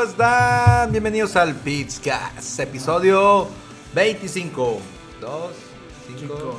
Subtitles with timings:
[0.00, 0.90] ¿cómo están?
[0.92, 3.48] Bienvenidos al Pizcast, episodio
[3.94, 4.78] 25.
[5.20, 5.30] 2,
[6.16, 6.56] 5.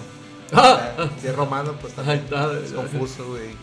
[1.19, 2.23] Si es romano, pues también
[2.63, 3.55] es confuso, güey.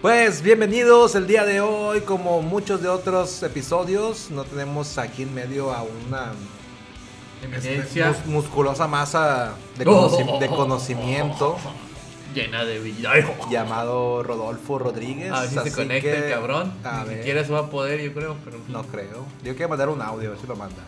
[0.00, 5.34] Pues bienvenidos el día de hoy, como muchos de otros episodios, no tenemos aquí en
[5.34, 6.32] medio a una
[7.54, 11.58] este, mus- musculosa masa de, conoci- de conocimiento
[12.36, 13.12] Llena de vida.
[13.50, 15.32] llamado Rodolfo Rodríguez.
[15.32, 16.72] A ver si se conecta que, el cabrón.
[16.84, 17.18] A Ni ver.
[17.18, 18.58] siquiera se va a poder, yo creo, pero.
[18.68, 19.24] No creo.
[19.42, 20.82] Yo quiero mandar un audio, a ver si lo manda.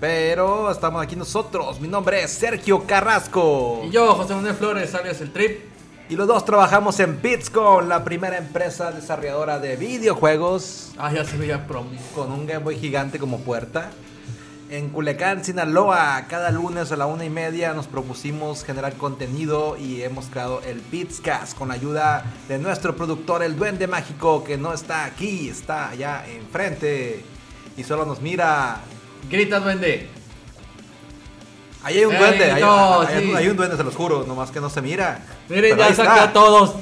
[0.00, 1.80] Pero estamos aquí nosotros.
[1.80, 3.82] Mi nombre es Sergio Carrasco.
[3.84, 5.60] Y yo, José Manuel Flores, alias el Trip.
[6.08, 11.36] Y los dos trabajamos en Pitscon, la primera empresa desarrolladora de videojuegos Ah, ya se
[11.36, 12.00] veía promis.
[12.14, 13.90] con un Game Boy gigante como puerta.
[14.70, 20.02] En Culiacán, Sinaloa, cada lunes a la una y media nos propusimos generar contenido y
[20.02, 24.74] hemos creado el Pitscast con la ayuda de nuestro productor, el Duende Mágico, que no
[24.74, 27.24] está aquí, está allá enfrente
[27.78, 28.80] y solo nos mira.
[29.30, 30.10] Grita, duende.
[31.82, 33.34] Ahí hay un Ey, duende, sí.
[33.34, 35.24] hay un duende, se los juro, nomás que no se mira.
[35.48, 36.74] Miren, Pero ya saqué a todos.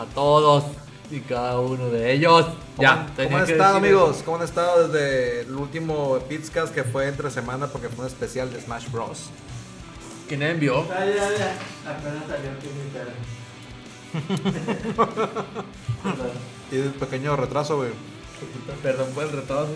[0.00, 0.64] A todos.
[1.10, 2.46] Y cada uno de ellos.
[2.78, 4.22] Ya, ¿Cómo, tenía ¿cómo han que estado, decir amigos?
[4.24, 8.52] ¿Cómo han estado desde el último Pitscast que fue entre semana porque fue un especial
[8.52, 9.30] de Smash Bros?
[10.28, 10.80] Que nadie envió.
[10.80, 12.84] Apenas salió aquí mi.
[16.72, 17.90] Y un pequeño retraso, güey.
[18.82, 19.68] Perdón por el retraso.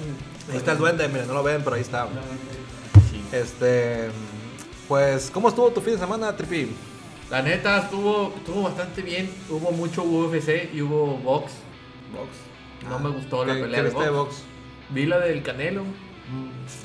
[0.51, 2.09] Ahí está el duende, miren, no lo ven, pero ahí está.
[3.31, 4.11] Este.
[4.89, 6.71] Pues, ¿cómo estuvo tu fin de semana, Tripi?
[7.31, 9.31] La neta, estuvo, estuvo bastante bien.
[9.51, 11.53] Hubo mucho UFC y hubo box.
[12.13, 12.48] Box.
[12.89, 14.29] No me gustó la ¿Qué- pelea ¿Qué de viste de box.
[14.31, 14.43] box?
[14.91, 15.83] Vi la del Canelo.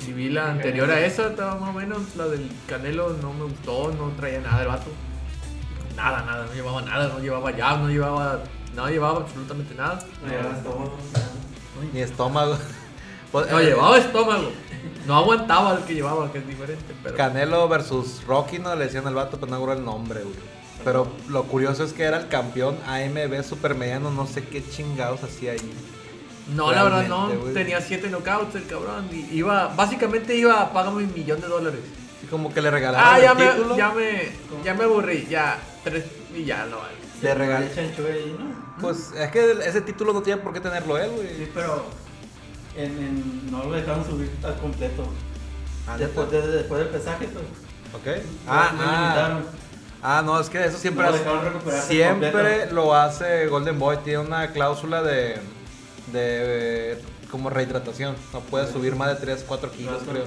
[0.06, 2.16] Y vi la anterior a esa, estaba más o menos.
[2.16, 4.90] La del Canelo no me gustó, no traía nada el vato.
[5.96, 8.40] Nada, nada, no llevaba nada, no llevaba jab, no llevaba.
[8.74, 9.98] No llevaba absolutamente nada.
[11.92, 12.58] Ni estómago.
[13.30, 14.50] Pues, No eh, llevaba estómago.
[15.06, 16.94] No aguantaba el que llevaba, que es diferente.
[17.02, 20.34] Pero Canelo versus Rocky, no le decían al vato, pero no acuerdo el nombre, güey.
[20.84, 25.52] Pero lo curioso es que era el campeón AMB supermediano, no sé qué chingados hacía
[25.52, 25.72] ahí.
[26.54, 27.28] no, la verdad no.
[27.54, 29.08] Tenía siete knockouts el cabrón.
[29.12, 31.80] Y iba, básicamente iba a pagarme un millón de dólares.
[32.22, 33.76] Y como que le regalaron Ah, ya el me, título.
[33.76, 34.28] ya me,
[34.62, 35.26] ya me aburrí.
[35.30, 36.94] Ya, tres y ya no vale.
[37.22, 38.64] Le regal- ahí, ¿no?
[38.80, 41.28] Pues es que ese título no tiene por qué tenerlo él, güey.
[41.28, 41.86] Sí, pero
[42.76, 45.06] en, en- no lo dejaron subir al completo.
[45.86, 47.44] Ah, después, después del pesaje, pues.
[47.94, 48.22] Ok.
[48.48, 49.40] Ah, ah.
[50.06, 54.52] Ah, no, es que eso siempre No hace- siempre lo hace Golden Boy, tiene una
[54.52, 55.40] cláusula de
[56.12, 56.98] de
[57.30, 60.24] como rehidratación, no puede subir más de 3, 4 kilos, No, creo.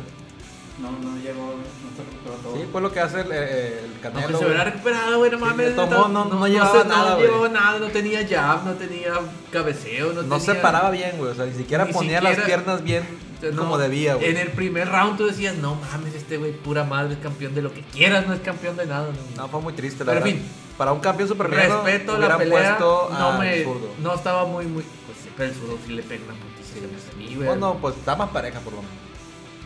[0.80, 2.56] No, no llegó, no se recuperó todo.
[2.56, 4.28] Sí, pues lo que hace el, el No, Canelo.
[4.28, 4.46] que se güey.
[4.48, 5.76] hubiera recuperado, güey, no Sí, mames.
[5.76, 9.14] tomó, no- no llevaba se- nada, No llevaba nada, no tenía jab, no tenía
[9.52, 10.54] cabeceo, no, no tenía...
[10.54, 13.04] se paraba bien, güey, o sea, ni siquiera Ni ponía las piernas bien
[13.42, 14.30] No, como debía, güey.
[14.30, 17.62] En el primer round tú decías, no mames, este güey, pura madre, es campeón de
[17.62, 19.10] lo que quieras, no es campeón de nada.
[19.36, 20.40] No, No, fue muy triste, la Pero en verdad.
[20.48, 20.52] fin.
[20.78, 23.64] Para un campeón supermediano Respeto la pelea, no me...
[23.64, 23.90] zurdo.
[24.00, 24.84] No estaba muy, muy...
[25.06, 27.48] Pues siempre el zurdo sí le pega una putiza Sí, a mí, güey.
[27.48, 28.96] Bueno, pues está más pareja por lo menos.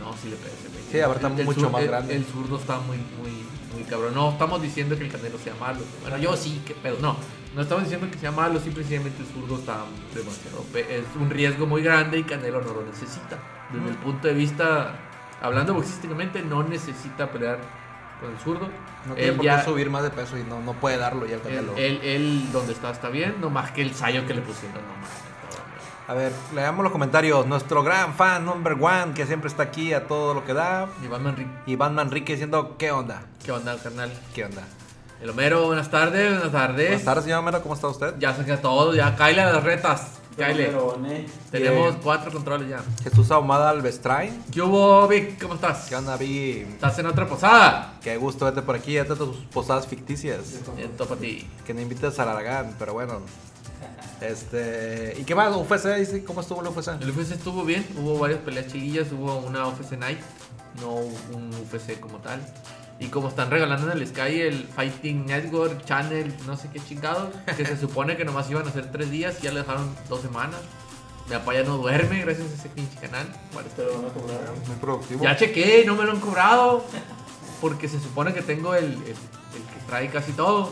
[0.00, 0.82] No, sí le pega ese güey.
[0.90, 2.16] Sí, aparte está El- el mucho zur- más el- grande.
[2.16, 3.30] El zurdo está muy, muy,
[3.74, 4.14] muy cabrón.
[4.14, 5.80] No estamos diciendo que el Canelo sea malo.
[6.02, 6.96] Bueno, yo sí, qué pedo.
[7.00, 7.16] No,
[7.54, 10.64] no estamos diciendo que sea malo, simplemente el zurdo está demasiado.
[10.74, 13.38] Es un riesgo muy grande y Canelo no lo necesita.
[13.72, 14.94] Desde el punto de vista,
[15.40, 17.58] hablando boxísticamente, no necesita pelear
[18.20, 18.68] con el zurdo.
[19.06, 21.26] No tiene él, por qué ya, subir más de peso y no, no puede darlo
[21.26, 21.76] ya el él, Canelo.
[21.76, 24.76] él, él donde está está bien, no más que el sayo que le pusieron.
[24.76, 25.32] No más.
[26.08, 27.46] A ver, leamos los comentarios.
[27.46, 30.88] Nuestro gran fan number one que siempre está aquí a todo lo que da.
[31.04, 33.26] Iván Manrique, Iván Manrique diciendo, ¿qué onda?
[33.44, 34.12] ¿qué onda, carnal?
[34.34, 34.62] ¿Qué onda?
[35.22, 36.88] El Homero, buenas tardes, buenas tardes.
[36.88, 38.16] Buenas tardes, señor Mero, ¿cómo está usted?
[38.18, 40.14] Ya saqué todo, ya caile a las retas.
[40.36, 40.72] Caile.
[41.48, 42.82] Tenemos cuatro controles ya.
[43.04, 44.42] Jesús Ahumada Alvestrain.
[44.50, 45.40] ¿Qué hubo, Vic?
[45.40, 45.86] ¿Cómo estás?
[45.88, 46.66] ¿Qué onda, Vi?
[46.72, 48.00] ¿Estás en otra posada?
[48.02, 50.60] Qué gusto verte por aquí, vete a tus posadas ficticias.
[50.76, 51.48] En topa ti.
[51.64, 53.20] Que no invites a Aragán, pero bueno.
[54.20, 55.14] Este.
[55.20, 55.54] ¿Y qué más?
[55.54, 57.00] UFC, dice, ¿cómo estuvo el UFC?
[57.00, 60.18] El UFC estuvo bien, hubo varias peleas chiquillas, hubo una UFC Night,
[60.80, 62.40] no un UFC como tal.
[63.02, 67.30] Y como están regalando en el Sky el Fighting Network Channel, no sé qué chingados,
[67.56, 70.60] que se supone que nomás iban a ser tres días, ya le dejaron dos semanas.
[71.28, 73.26] Mi papá ya no duerme gracias a ese pinche canal.
[73.54, 74.40] Vale, a cobrar.
[74.66, 75.24] Muy productivo.
[75.24, 76.84] Ya chequé, no me lo han cobrado.
[77.60, 80.70] Porque se supone que tengo el, el- el que trae casi todo.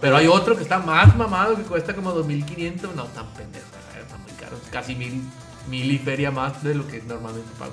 [0.00, 2.94] Pero hay otro que está más mamado que cuesta como 2500.
[2.96, 3.66] No, tan pendejo,
[4.00, 4.56] está muy caro.
[4.72, 5.22] Casi mil,
[5.68, 7.72] mil y feria más de lo que normalmente pago.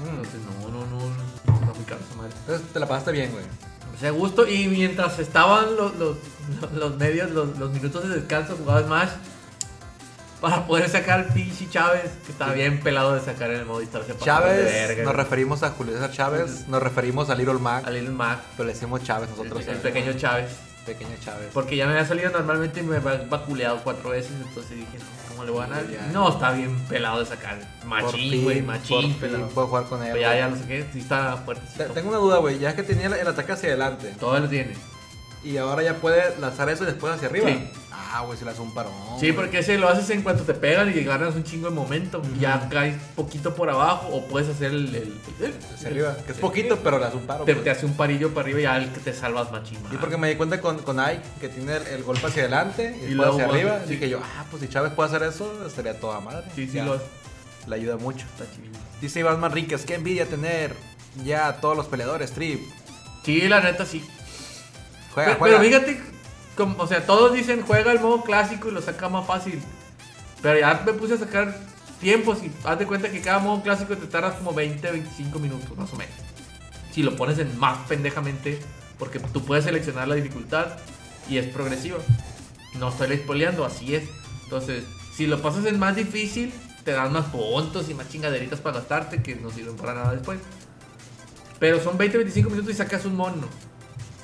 [0.00, 0.08] Mm.
[0.08, 2.32] Entonces, no, no, no, está muy caro esa madre.
[2.40, 3.44] Entonces te la pasaste bien, güey.
[3.94, 4.46] O sea, gusto.
[4.48, 6.16] Y mientras estaban los, los,
[6.74, 9.10] los medios, los, los minutos de descanso, jugaba Smash.
[10.40, 13.80] para poder sacar al pinche Chávez, que estaba bien pelado de sacar en el modo
[13.80, 17.54] se pasaron de Chávez, verga, nos referimos a Julio César Chávez, nos referimos a Little
[17.54, 19.66] Mac, A Lil Mac, pero le decimos Chávez el, nosotros.
[19.66, 20.50] el eh, pequeño Chávez.
[20.84, 21.50] Pequeño Chávez.
[21.52, 25.04] Porque ya me había salido normalmente y me había vaculeado cuatro veces, entonces dije, no,
[25.28, 25.88] ¿cómo le voy a ganar?
[25.90, 26.06] Ya.
[26.12, 27.58] No, está bien pelado de sacar.
[27.84, 29.48] Machín, güey, machín, pelado.
[29.48, 30.08] puedo jugar con él.
[30.12, 31.84] Pero ya, ya no sé qué, sí está Te- fuerte.
[31.94, 32.58] Tengo una duda, güey.
[32.58, 34.14] Ya es que tenía el el ataque hacia adelante.
[34.18, 34.74] Todo lo tiene.
[35.44, 37.48] Y ahora ya puede lanzar eso y después hacia arriba.
[37.48, 37.68] Sí.
[37.92, 38.92] Ah, güey, se le hace un parón.
[39.18, 39.32] Sí, güey.
[39.34, 42.22] porque ese lo haces en cuanto te pegan y ganas un chingo de momento.
[42.38, 44.86] Ya caes poquito por abajo o puedes hacer el.
[44.94, 46.16] el- el- Hacia arriba.
[46.24, 46.40] Que es Sí.
[46.40, 47.44] poquito, pero le hace un paro.
[47.44, 47.64] Te, güey.
[47.64, 49.78] te hace un parillo para arriba y ya el que te salvas machín.
[49.92, 52.88] Y porque me di cuenta con, con Ike que tiene el, golpe hacia adelante y,
[52.90, 53.80] después luego, hacia arriba.
[53.84, 53.90] sí.
[53.94, 56.46] Dije yo, ah, pues si Chávez puede hacer eso, estaría toda madre.
[56.54, 57.00] Sí, sí, Ya, lo
[57.66, 58.24] Le ayuda mucho.
[58.26, 58.72] está chido.
[59.00, 60.72] Dice Iván Manríquez, qué envidia tener
[61.24, 62.60] ya a todos los peleadores, Trip.
[63.24, 64.04] Sí, la neta sí.
[65.14, 65.58] Juega, Pero, juega.
[65.60, 66.02] pero fíjate,
[66.56, 69.62] como- o sea, todos dicen juega el modo clásico y lo saca más fácil.
[70.42, 71.56] Pero ya me puse a sacar
[72.00, 75.76] tiempos y haz de cuenta que cada modo clásico te tardas como 20, 25 minutos,
[75.78, 76.14] más o menos.
[76.92, 78.60] Si lo pones en más pendejamente,
[78.98, 80.66] porque tú puedes seleccionar la dificultad
[81.28, 81.98] y es progresiva.
[82.74, 84.04] No estoy spoileando, así es.
[84.44, 84.84] Entonces,
[85.16, 86.52] si lo pasas en más difícil,
[86.84, 90.38] te dan más puntos y más chingaderitas para gastarte que no sirven para nada después.
[91.58, 93.48] Pero son 20-25 minutos y sacas un mono.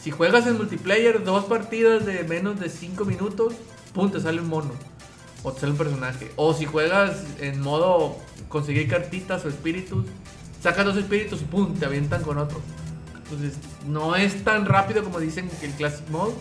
[0.02, 3.52] Si juegas en multiplayer, dos partidas de menos de 5 minutos,
[3.92, 4.70] pum, te sale un mono.
[5.42, 6.32] O te sale un personaje.
[6.36, 8.16] O si juegas en modo
[8.48, 10.06] conseguir cartitas o espíritus,
[10.62, 12.62] sacas dos espíritus pum, te avientan con otro.
[13.14, 16.32] Entonces, no es tan rápido como dicen que el Classic Mode.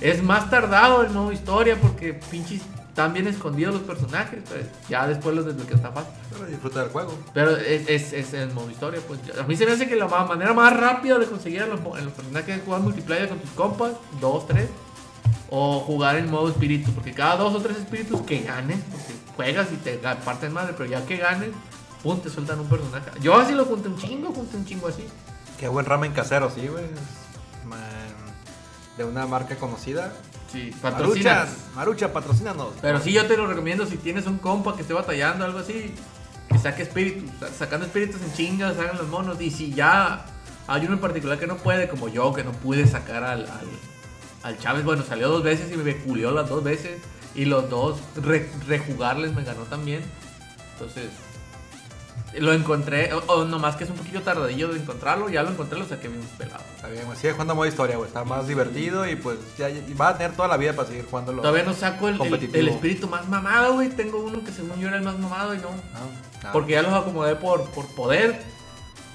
[0.00, 2.62] Es más tardado el modo historia porque pinches
[2.96, 4.42] están bien escondidos los personajes.
[4.48, 6.12] Pero ya después los desbloqueas está fácil.
[6.32, 7.12] Pero disfruta del juego.
[7.34, 9.20] Pero es, es, es en modo historia, pues.
[9.38, 11.80] A mí se me hace que la ma- manera más rápida de conseguir a los,
[11.82, 14.70] mo- a los personajes es jugar multiplayer con tus compas, dos, tres.
[15.50, 19.68] O jugar en modo espíritu, porque cada dos o tres espíritus que ganes, porque juegas
[19.72, 21.50] y te parten madre, pero ya que ganes,
[22.02, 23.10] pum, te sueltan un personaje.
[23.20, 25.04] Yo así lo junté un chingo, junté un chingo así.
[25.60, 26.84] Qué buen ramen casero, sí, güey.
[28.96, 30.12] De una marca conocida.
[30.52, 31.46] Sí, patrocina.
[31.74, 32.68] Marucha, patrocínanos.
[32.80, 35.92] Pero sí, yo te lo recomiendo si tienes un compa que esté batallando, algo así,
[36.48, 37.28] que saque espíritus.
[37.40, 39.40] Sa- Sacando espíritus en chingas, hagan los monos.
[39.40, 40.24] Y si ya
[40.68, 43.68] hay uno en particular que no puede, como yo, que no pude sacar al, al,
[44.44, 47.00] al Chávez, bueno, salió dos veces y me culió las dos veces.
[47.34, 50.02] Y los dos, re- rejugarles me ganó también.
[50.74, 51.10] Entonces,
[52.38, 55.78] lo encontré, o, o nomás que es un poquito tardadillo de encontrarlo, ya lo encontré,
[55.78, 56.62] lo saqué bien pelado.
[56.74, 57.16] Está bien, güey.
[57.16, 58.08] Sigue jugando modo historia, güey.
[58.08, 59.68] Está más divertido y pues ya,
[59.98, 61.42] va a tener toda la vida para seguir jugándolo.
[61.42, 62.20] Todavía no saco el,
[62.52, 63.88] el, espíritu más mamado, güey.
[63.88, 65.68] Tengo uno que según yo era el más mamado y no.
[65.68, 66.50] Ah, ah.
[66.52, 68.42] Porque ya los acomodé por, por poder.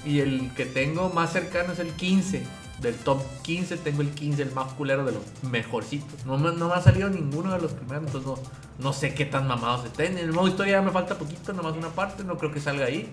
[0.04, 2.44] Y el que tengo más cercano es el 15.
[2.82, 6.26] Del top 15 tengo el 15, el más culero de los mejorcitos.
[6.26, 8.38] No me, no me ha salido ninguno de los primeros, entonces no,
[8.80, 10.18] no sé qué tan mamados estén.
[10.18, 12.86] En el modo historia ya me falta poquito, nomás una parte, no creo que salga
[12.86, 13.08] ahí.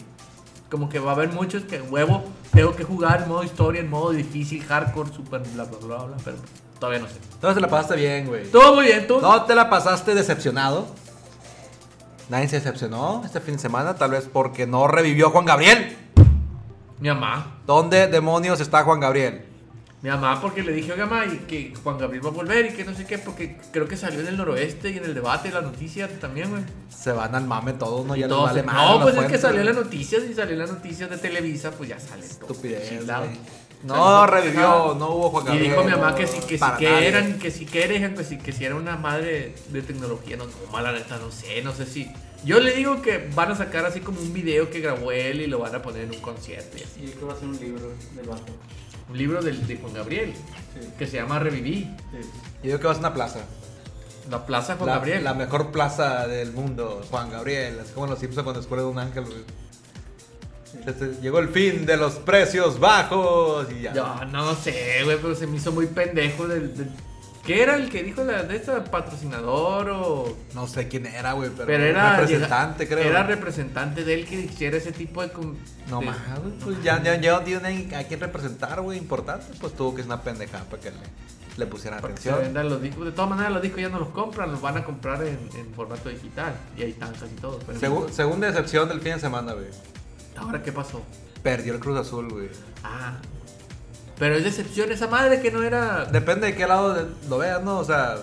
[0.71, 3.89] Como que va a haber muchos que huevo, tengo que jugar en modo historia, en
[3.89, 6.37] modo difícil, hardcore, super bla bla bla bla, pero
[6.79, 7.15] todavía no sé.
[7.33, 8.49] Entonces te la pasaste bien, güey.
[8.51, 9.21] Todo muy bien, tú.
[9.21, 10.87] ¿No te la pasaste decepcionado?
[12.29, 15.95] Nadie se decepcionó este fin de semana, tal vez porque no revivió Juan Gabriel.
[16.99, 17.59] Mi mamá.
[17.65, 19.48] ¿Dónde demonios está Juan Gabriel?
[20.01, 22.69] Mi mamá porque le dije, oiga, mamá, y que Juan Gabriel va a volver y
[22.69, 25.51] que no sé qué, porque creo que salió en el noroeste y en el debate,
[25.51, 26.63] la noticia también, güey.
[26.89, 28.15] Se van al mame todos, ¿no?
[28.15, 30.53] Ya Todos- vale madre no, la pues es que salió en las noticias y salió
[30.53, 32.51] en las noticias de Televisa, pues ya sale todo.
[32.51, 33.29] Estupidez, güey.
[33.83, 35.69] No, revivió, no hubo Juan Y Gabriel.
[35.71, 37.07] dijo mi mamá que sí, que sí, que nadie.
[37.07, 40.45] eran, que sí, que eran, que sí, que si era una madre de tecnología, no,
[40.45, 42.09] no, mala neta, no sé, no sé si.
[42.45, 45.47] Yo le digo que van a sacar así como un video que grabó él y
[45.47, 47.03] lo van a poner en un concierto y así.
[47.03, 48.53] Y que va a ser un libro del vato.
[49.09, 50.87] Un libro del- de, Juan Gabriel, Sí.
[50.97, 51.83] que se llama Reviví.
[52.11, 52.29] sí.
[52.61, 53.39] Yo digo que va a ser una plaza.
[54.29, 55.23] La Plaza Juan la, Gabriel.
[55.23, 57.79] la mejor plaza del mundo, Juan Gabriel.
[57.83, 59.23] Es como los Simpsons cuando escuela de un ángel.
[59.25, 59.37] güey.
[60.85, 63.93] Este, Llegó el fin de los precios bajos y ya.
[63.93, 66.77] Yo no sé, güey, pero se me hizo muy pendejo del...
[66.77, 66.91] del-
[67.45, 70.37] ¿Qué era el que dijo la, de ese patrocinador o...?
[70.53, 72.17] No sé quién era, güey, pero, Pero era...
[72.17, 73.09] representante, llega- creo.
[73.09, 75.31] Era representante de él que hiciera ese tipo de...
[75.89, 79.47] No de- más, güey, pues ya, ya, ya no tiene a quién representar, güey, importante.
[79.59, 80.97] Pues tuvo que ser una pendejada para que le,
[81.57, 82.53] le pusieran Para que se atención.
[82.53, 83.05] vendan los discos.
[83.05, 85.73] De todas maneras, los discos ya no los compran, los van a comprar en, en
[85.73, 86.53] formato digital.
[86.77, 87.63] Y ahí están casi todos.
[88.13, 89.67] segunda decepción del fin de semana, güey.
[90.37, 91.01] ¿Ahora qué pasó?
[91.41, 92.49] Perdió el Cruz Azul, güey.
[92.83, 93.17] Ah.
[94.19, 96.05] Pero es decepción esa madre que no era...
[96.05, 97.79] Depende de qué lado de- lo veas, ¿no?
[97.79, 98.17] O sea,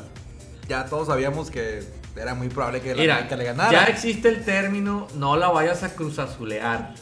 [0.69, 1.83] ya todos sabíamos que
[2.15, 3.73] era muy probable que la Mira, América le ganara.
[3.73, 6.95] ya existe el término, no la vayas a cruzazulear.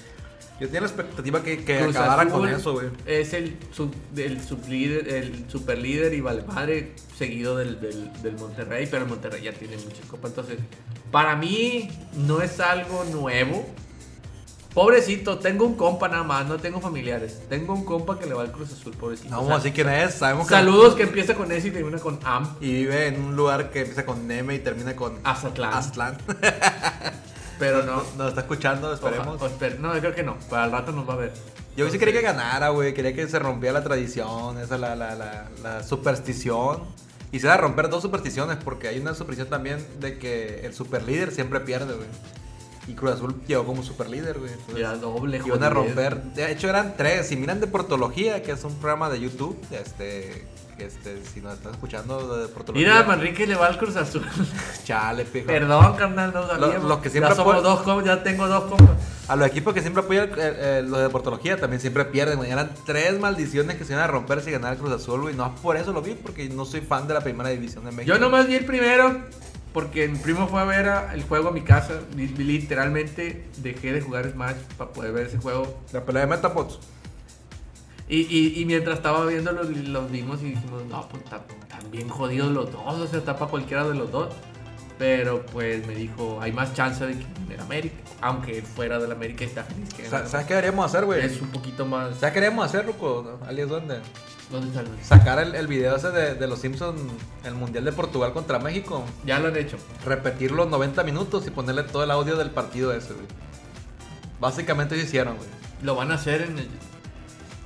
[0.61, 2.87] Yo tenía la expectativa que, que acabara con eso, güey.
[3.07, 8.37] Es el, sub, el, sublíder, el super líder y vale madre seguido del, del, del,
[8.37, 10.31] Monterrey, pero el Monterrey ya tiene muchas copas.
[10.31, 10.59] Entonces,
[11.11, 13.67] para mí no es algo nuevo.
[14.75, 17.41] Pobrecito, tengo un compa nada más, no tengo familiares.
[17.49, 19.31] Tengo un compa que le va al Cruz Azul, pobrecito.
[19.31, 20.55] No, así quién es, sabemos que.
[20.55, 22.57] Saludos que empieza con S y termina con AM.
[22.61, 25.75] Y vive en un lugar que empieza con M y termina con Azatlán.
[25.75, 26.19] Aztlán.
[27.61, 28.03] Pero no.
[28.19, 29.41] Nos está escuchando, esperemos.
[29.79, 30.37] no, yo creo que no.
[30.51, 31.33] Para el rato nos va a ver.
[31.77, 32.95] Yo sí quería que ganara, güey.
[32.95, 36.83] Quería que se rompiera la tradición, esa la, la, la, la superstición.
[37.31, 40.75] Y se va a romper dos supersticiones, porque hay una superstición también de que el
[40.75, 42.09] superlíder siempre pierde, güey.
[42.87, 44.53] Y Cruz Azul llegó como super líder, güey.
[44.77, 46.23] Ya doble, Iban a romper.
[46.35, 47.29] De hecho, eran tres.
[47.29, 50.47] Si miran de Portología, que es un programa de YouTube, este.
[50.77, 52.89] Este, si nos están escuchando de Portología.
[52.89, 54.27] Mira, Manrique le va al Cruz Azul.
[54.85, 55.47] Chale, pijo.
[55.47, 56.79] Perdón, carnal, no sabía.
[56.81, 58.97] Lo, que siempre ya somos dos, ya tengo dos compas.
[59.29, 60.31] A los equipos que siempre apoyan
[60.91, 62.51] los de Portología también siempre pierden, güey.
[62.51, 65.37] Eran tres maldiciones que se iban a romper si ganara el Cruz Azul, güey.
[65.37, 68.13] No por eso lo vi, porque no soy fan de la primera división de México.
[68.13, 69.23] Yo nomás vi el primero.
[69.75, 72.01] Porque mi primo fue a ver el juego a mi casa.
[72.17, 75.83] Literalmente dejé de jugar Smash para poder ver ese juego.
[75.93, 76.79] La pelea de Metapods.
[78.09, 81.41] Y, y, y, mientras estaba viendo los, los vimos y dijimos, no, pues están
[81.91, 84.29] bien jodidos los dos, o sea, tapa cualquiera de los dos.
[84.99, 89.45] Pero pues me dijo, hay más chance de que en América, aunque fuera del América
[89.45, 91.25] está feliz que ¿Sabes qué deberíamos hacer, güey?
[91.25, 92.17] Es un poquito más...
[92.19, 93.41] ¿Sabes qué deberíamos hacer, Ruco?
[93.45, 93.97] ¿Alias dónde?
[94.51, 97.01] ¿Dónde está el Sacar el, el video ese de, de los Simpsons,
[97.45, 99.05] el Mundial de Portugal contra México.
[99.25, 99.77] Ya lo han hecho.
[100.05, 103.27] Repetir los 90 minutos y ponerle todo el audio del partido ese, güey.
[104.41, 105.49] Básicamente lo hicieron, güey.
[105.83, 106.69] Lo van a hacer en el...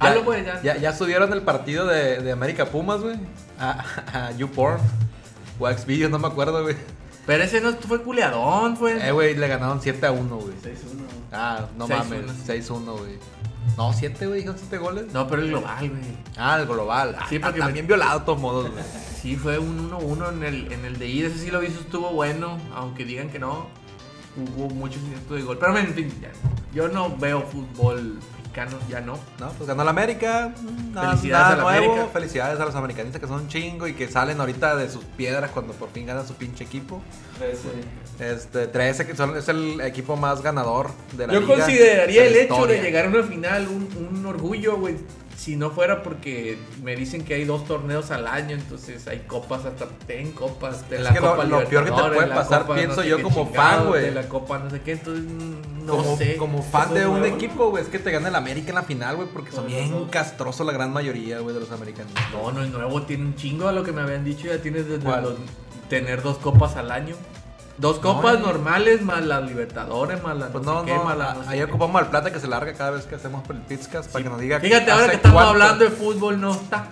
[0.01, 0.63] Ya, ah, pues, ya.
[0.63, 0.77] ya.
[0.77, 0.93] ya.
[0.93, 3.17] subieron el partido de, de América Pumas, güey.
[3.59, 4.81] A, a YouPorn.
[5.59, 6.77] O a Xvideos, no me acuerdo, güey.
[7.27, 9.07] Pero ese no fue culeadón, fue.
[9.07, 10.55] Eh, güey, le ganaron 7 a 1, güey.
[10.63, 11.05] 6 1.
[11.33, 12.23] Ah, no 6 mames.
[12.47, 13.19] 6 1, güey.
[13.77, 15.13] No, 7, güey, dijeron 7 goles.
[15.13, 16.03] No, pero el global, güey.
[16.37, 17.17] Ah, el global.
[17.29, 17.89] Sí, ah, porque también me...
[17.89, 18.85] violado de todos modos, güey.
[19.21, 21.29] Sí, fue un 1-1 en el, en el de ida.
[21.29, 22.59] Ese sí lo vi, eso estuvo bueno.
[22.75, 23.67] Aunque digan que no.
[24.37, 25.59] Hubo muchos intentos de gol.
[25.59, 26.31] Pero en fin, ya.
[26.73, 28.19] Yo no veo fútbol
[28.89, 29.19] ya no.
[29.39, 30.53] No, pues ganó la América.
[30.93, 31.93] Nada, Felicidades nada a nuevo.
[31.93, 32.13] América.
[32.13, 35.51] Felicidades a los americanistas que son un chingo y que salen ahorita de sus piedras
[35.51, 37.03] cuando por fin ganan su pinche equipo.
[37.39, 38.33] 13.
[38.35, 41.53] Este, 13 que son, es el equipo más ganador de la Yo liga.
[41.55, 44.97] Yo consideraría el hecho de llegar a una final un, un orgullo, güey
[45.39, 49.65] si no fuera porque me dicen que hay dos torneos al año, entonces hay copas
[49.65, 52.67] hasta ten copas de es la que Copa lo, lo peor que te puede pasar,
[52.67, 54.03] pienso no yo como fan, güey.
[54.03, 56.37] De la Copa no sé qué, entonces no como, sé.
[56.37, 59.15] Como fan de un equipo, güey, es que te gane el América en la final,
[59.15, 62.13] güey, porque son bien castrosos la gran mayoría, güey, de los americanos.
[62.33, 64.89] No, no es nuevo, tiene un chingo a lo que me habían dicho, ya tienes
[64.89, 65.37] desde los,
[65.89, 67.15] tener dos copas al año.
[67.79, 71.17] Dos copas normales, más las Libertadores, más la pues no, sé qué, más
[71.47, 74.31] Ahí ocupamos al plata que se larga cada vez que hacemos el Pizcas para que
[74.31, 76.89] nos diga Fíjate, ahora que estamos hablando de fútbol, no está.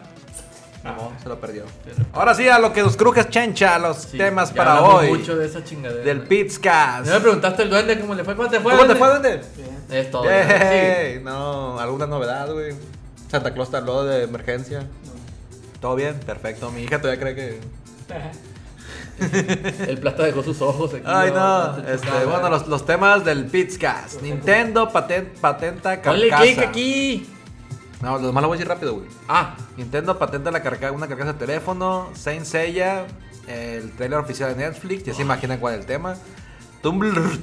[0.85, 1.65] No, se lo perdió.
[2.13, 5.09] Ahora sí, a lo que nos crujes chencha, los temas para hoy.
[5.09, 6.05] mucho de esa chingadera.
[6.05, 7.05] Del Pizcas.
[7.05, 8.37] Me preguntaste el duende cómo le fue.
[8.37, 8.73] ¿Cómo te fue?
[8.73, 9.43] ¿Cómo te fue, duende?
[9.57, 9.77] Bien.
[9.91, 10.23] Es todo.
[10.23, 11.21] Sí.
[11.25, 12.75] No, alguna novedad, güey.
[13.29, 14.83] Santa Claus te habló de emergencia.
[14.83, 15.81] No.
[15.81, 16.21] ¿Todo bien?
[16.21, 16.71] Perfecto.
[16.71, 17.61] Mi hija todavía cree que.
[19.89, 21.05] El plata dejó sus ojos aquí.
[21.07, 21.79] Ay, no.
[21.79, 24.21] Este, bueno, los, los, temas del Pizcast.
[24.23, 26.11] Nintendo patent, patenta carcasa.
[26.11, 27.27] Ponle click aquí.
[28.03, 29.07] No, los demás lo voy a decir rápido, güey.
[29.29, 29.57] Ah.
[29.77, 32.11] Nintendo patenta la carca una carcasa de teléfono.
[32.15, 33.07] Saint Seiya.
[33.47, 35.05] El trailer oficial de Netflix.
[35.05, 36.17] Ya se imaginan cuál es el tema.
[36.83, 37.39] Tumblr.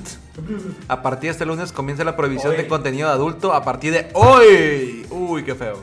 [0.88, 3.54] A partir de este lunes comienza la prohibición de contenido adulto.
[3.54, 5.08] A partir de hoy.
[5.10, 5.80] Uy, qué feo.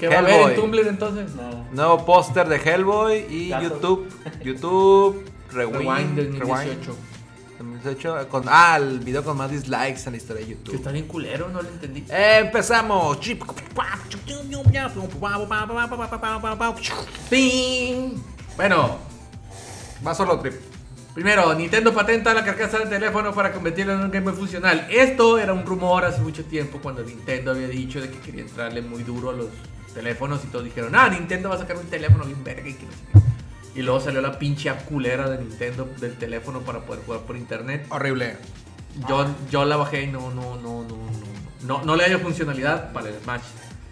[0.00, 1.34] ¿Qué va a haber en Tumblr entonces?
[1.34, 1.66] No.
[1.72, 3.48] Nuevo póster de Hellboy y.
[3.50, 4.08] YouTube.
[4.42, 5.30] YouTube.
[5.52, 6.96] Rewind, Rewind 2018.
[7.58, 10.70] 2018 con, ah, el video con más dislikes en la historia de YouTube.
[10.70, 12.04] Que está bien culero, no lo entendí.
[12.08, 13.20] Eh, empezamos.
[18.56, 18.96] Bueno,
[20.06, 20.69] va solo trip.
[21.14, 24.86] Primero, Nintendo patenta la carcasa del teléfono para convertirlo en un Game Boy funcional.
[24.90, 28.80] Esto era un rumor hace mucho tiempo cuando Nintendo había dicho de que quería entrarle
[28.80, 29.48] muy duro a los
[29.92, 32.86] teléfonos y todos dijeron, ah, Nintendo va a sacar un teléfono bien verga y que
[32.86, 33.80] no sé qué.
[33.80, 37.86] Y luego salió la pinche culera de Nintendo del teléfono para poder jugar por internet.
[37.90, 38.36] Horrible.
[39.08, 40.96] Yo, yo la bajé y no, no, no, no,
[41.62, 43.42] no, no, le hallo funcionalidad para el Smash.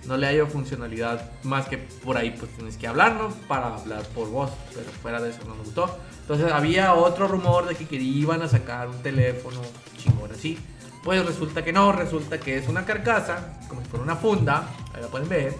[0.09, 4.31] No le hallo funcionalidad más que por ahí pues tienes que hablarnos para hablar por
[4.31, 4.50] voz.
[4.75, 5.99] Pero fuera de eso no me gustó.
[6.23, 9.61] Entonces había otro rumor de que iban a sacar un teléfono
[9.99, 10.59] chingón así.
[11.05, 14.69] Pues resulta que no, resulta que es una carcasa, como si fuera una funda.
[14.95, 15.55] Ahí la pueden ver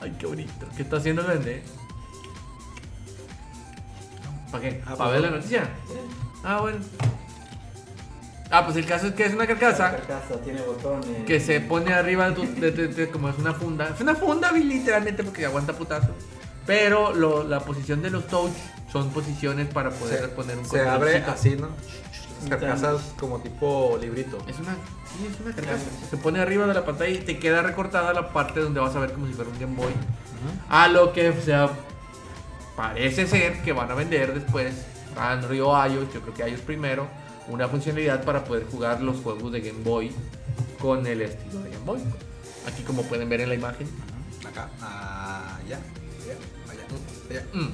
[0.00, 0.66] Ay, qué bonito.
[0.76, 1.62] ¿Qué está haciendo el vende?
[4.50, 4.82] ¿Para qué?
[4.86, 5.68] Ah, ¿Para ver la noticia?
[6.42, 6.78] Ah, bueno.
[8.50, 9.92] Ah, pues el caso es que es una carcasa.
[9.92, 11.24] La carcasa tiene botones.
[11.26, 13.88] Que se pone arriba de, tu- de- de- de- como es una funda.
[13.94, 16.08] Es una funda, literalmente, porque aguanta putazo.
[16.66, 18.52] Pero lo- la posición de los touch
[18.92, 21.68] son posiciones para poder Se, poner un se abre así, ¿no?
[22.48, 24.38] Carcasas como tipo librito.
[24.46, 25.84] Es una, sí, es una carcasa.
[26.10, 29.00] Se pone arriba de la pantalla y te queda recortada la parte donde vas a
[29.00, 29.92] ver como si fuera un Game Boy.
[30.68, 31.70] A lo que o sea,
[32.76, 34.74] parece ser que van a vender después
[35.18, 37.06] Android o iOS, yo creo que iOS primero,
[37.48, 40.10] una funcionalidad para poder jugar los juegos de Game Boy
[40.80, 42.00] con el estilo de Game Boy.
[42.66, 43.86] Aquí como pueden ver en la imagen.
[44.46, 46.36] Acá, allá, allá,
[46.70, 46.84] allá,
[47.30, 47.46] allá.
[47.52, 47.68] Mm.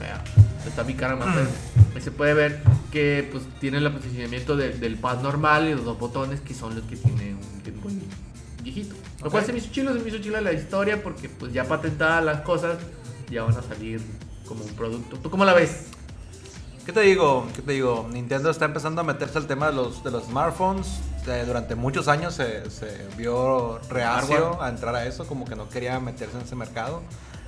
[0.00, 0.24] Vea,
[0.66, 1.46] está mi cara más fea.
[1.94, 5.84] Ahí se puede ver que pues tiene el posicionamiento de- del pad normal y los
[5.84, 7.98] dos botones que son los que tiene un Game Boy
[8.62, 8.94] viejito.
[9.22, 11.64] Lo cual se me hizo chilo, se me hizo chila la historia porque pues ya
[11.64, 12.78] patentadas las cosas
[13.30, 14.00] ya van a salir
[14.46, 15.16] como un producto.
[15.18, 15.86] ¿Tú cómo la ves?
[16.84, 17.46] ¿Qué te digo?
[17.54, 18.08] ¿Qué te digo?
[18.12, 20.98] Nintendo está empezando a meterse al tema de los, de los smartphones.
[21.28, 25.68] Eh, durante muchos años se, se vio reacio a entrar a eso, como que no
[25.68, 27.02] quería meterse en ese mercado.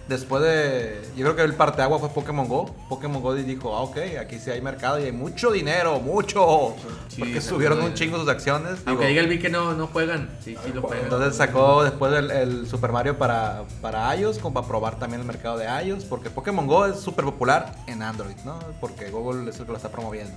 [0.08, 1.00] Después de.
[1.16, 2.66] Yo creo que el parteagua fue Pokémon Go.
[2.90, 6.74] Pokémon Go dijo, ah, ok, aquí sí hay mercado y hay mucho dinero, mucho.
[7.08, 8.80] Sí, porque subieron un chingo sus acciones.
[8.84, 10.28] Aunque diga el vi que no, no juegan.
[10.44, 11.04] Sí, sí lo juegan.
[11.04, 15.26] entonces sacó después el, el Super Mario para, para iOS, como para probar también el
[15.26, 18.58] mercado de iOS, porque Pokémon Go es súper popular en Android, ¿no?
[18.82, 20.34] Porque Google es el que lo está promoviendo.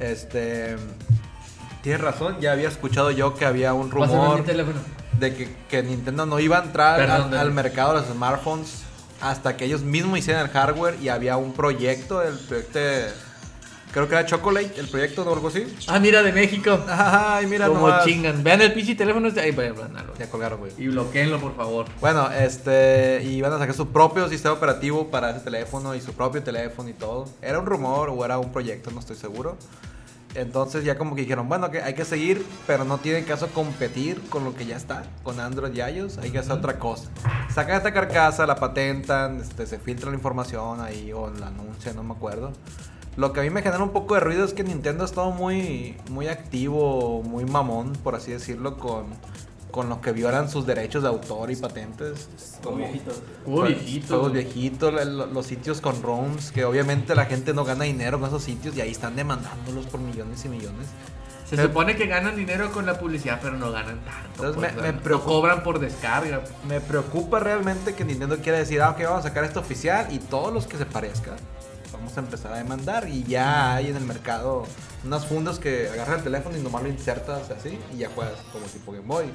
[0.00, 0.76] Este.
[1.82, 4.44] Tienes razón, ya había escuchado yo que había un rumor
[5.18, 7.42] de que, que Nintendo no iba a entrar Perdón, al, Dani.
[7.42, 8.81] al mercado de los smartphones
[9.22, 13.06] hasta que ellos mismos hicieran el hardware y había un proyecto, el proyecto de-
[13.92, 15.66] creo que era Chocolate, el proyecto o algo así.
[15.86, 16.78] Ah, mira, de México.
[16.88, 18.04] Ay, mira Como nomás.
[18.04, 18.42] chingan.
[18.42, 19.28] Vean el pinche teléfono.
[19.28, 20.14] este- Ahí, vayan, váyanlo.
[20.18, 20.72] Ya colgaron, güey.
[20.78, 21.86] Y bloqueenlo, por favor.
[22.00, 26.12] Bueno, este, y iban a sacar su propio sistema operativo para ese teléfono y su
[26.14, 27.26] propio teléfono y todo.
[27.42, 29.56] Era un rumor o era un proyecto, no estoy seguro.
[30.34, 34.20] Entonces ya como que dijeron, bueno, que hay que seguir, pero no tiene caso competir
[34.30, 37.10] con lo que ya está, con Android y iOS, hay que hacer otra cosa.
[37.52, 42.02] Sacan esta carcasa, la patentan, este, se filtra la información ahí o la anuncian, no
[42.02, 42.52] me acuerdo.
[43.16, 45.32] Lo que a mí me genera un poco de ruido es que Nintendo ha estado
[45.32, 49.04] muy, muy activo, muy mamón, por así decirlo, con,
[49.72, 52.28] con los que violan sus derechos de autor y patentes.
[52.62, 53.20] Como viejitos.
[53.46, 54.08] Viejitos.
[54.10, 58.28] Juegos viejitos, lo- los sitios con ROMs, que obviamente la gente no gana dinero con
[58.28, 60.86] esos sitios y ahí están demandándolos por millones y millones.
[61.48, 64.46] Se supone que ganan dinero con la publicidad, pero no ganan tanto.
[64.46, 66.42] Entonces pues, me- me no preocupa- cobran por descarga.
[66.68, 70.18] Me preocupa realmente que Nintendo quiera decir, ah, ok, vamos a sacar esto oficial y
[70.18, 71.34] todos los que se parezcan
[71.92, 74.64] vamos a empezar a demandar y ya hay en el mercado
[75.04, 78.66] unas fundas que agarran el teléfono y nomás lo insertas así y ya juegas como
[78.66, 79.26] tipo Game Boy.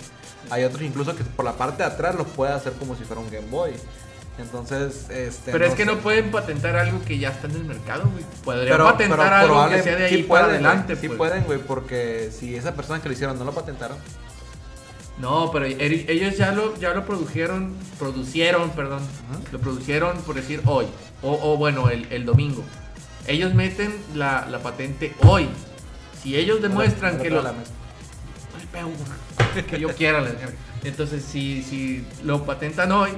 [0.49, 3.21] Hay otros incluso que por la parte de atrás los puede hacer como si fuera
[3.21, 3.73] un Game Boy.
[4.39, 5.51] Entonces, este...
[5.51, 5.91] Pero es que sé.
[5.91, 8.23] no pueden patentar algo que ya está en el mercado, güey.
[8.43, 11.07] Podrían Pero, patentar pero algo que sea de ahí sí para pueden, güey, adelante, Sí
[11.07, 11.17] pues.
[11.17, 13.97] pueden, güey, porque si esa persona que lo hicieron no lo patentaron,
[15.19, 19.39] No, pero er- ellos ya lo, ya lo produjeron, producieron, perdón, Ajá.
[19.51, 20.85] lo producieron por decir hoy,
[21.23, 22.63] o, o bueno, el, el domingo.
[23.25, 25.47] Ellos meten la, la patente hoy.
[26.21, 27.41] Si ellos demuestran que lo...
[27.41, 27.71] la mesa.
[28.59, 29.63] Ay, pego una.
[29.65, 30.23] que yo quiera.
[30.83, 33.09] Entonces, si, si lo patentan hoy,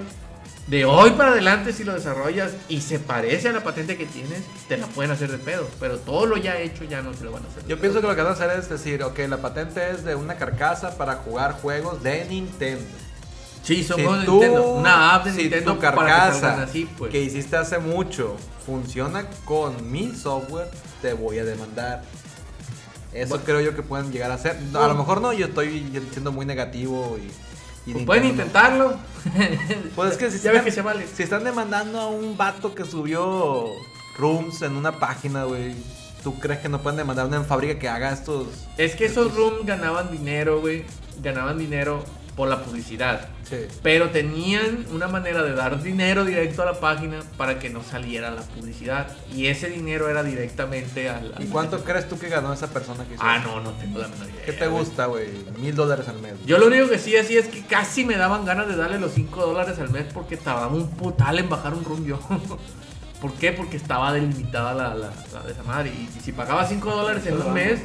[0.70, 4.44] de hoy para adelante, si lo desarrollas y se parece a la patente que tienes,
[4.68, 5.68] te la pueden hacer de pedo.
[5.80, 7.64] Pero todo lo ya hecho ya no te lo van a hacer.
[7.64, 7.82] de Yo pedo.
[7.82, 10.36] pienso que lo que van a hacer es decir, ok, la patente es de una
[10.36, 12.86] carcasa para jugar juegos de Nintendo.
[13.64, 14.68] Sí, son Si juegos de Nintendo.
[14.74, 17.12] Una app de si Nintendo tu para que carcasa salgan así, pues.
[17.12, 20.70] que hiciste hace mucho funciona con mi software,
[21.02, 22.04] te voy a demandar.
[23.12, 23.44] Eso Bueno.
[23.44, 24.56] creo yo que pueden llegar a hacer.
[24.72, 27.32] No, a lo mejor no, yo estoy siendo muy negativo y...
[27.94, 28.98] Pues pueden intentarlo.
[29.96, 31.06] Pues es que si ya están- que se vale.
[31.08, 33.66] Si están demandando a un vato que subió
[34.18, 35.74] rooms en una página, güey,
[36.24, 38.48] ¿tú crees que no pueden demandar a una fábrica que haga estos?
[38.78, 40.86] Es que esos rooms ganaban dinero, güey.
[41.22, 42.04] Ganaban dinero
[42.40, 43.28] por la publicidad.
[43.44, 43.58] Sí.
[43.84, 48.32] Pero tenían una manera de dar dinero directo a la página para que no saliera
[48.32, 49.08] la publicidad.
[49.36, 51.34] Y ese dinero era directamente al.
[51.38, 53.24] ¿Y al- cuánto crees tú que ganó esa persona que hizo?
[53.26, 53.48] Ah, eso?
[53.50, 54.46] no, no tengo la menor idea.
[54.46, 55.28] ¿Qué te gusta, güey?
[55.60, 56.36] Mil dólares al mes.
[56.46, 59.12] Yo lo único que sí hacía es que casi me daban ganas de darle los
[59.12, 62.22] 5 dólares al mes porque tardaba un putal en bajar un room yo.
[63.20, 63.52] ¿Por qué?
[63.52, 65.90] Porque estaba delimitada la, la, la de esa madre.
[65.90, 67.82] Y, y si pagaba 5 dólares en un mes,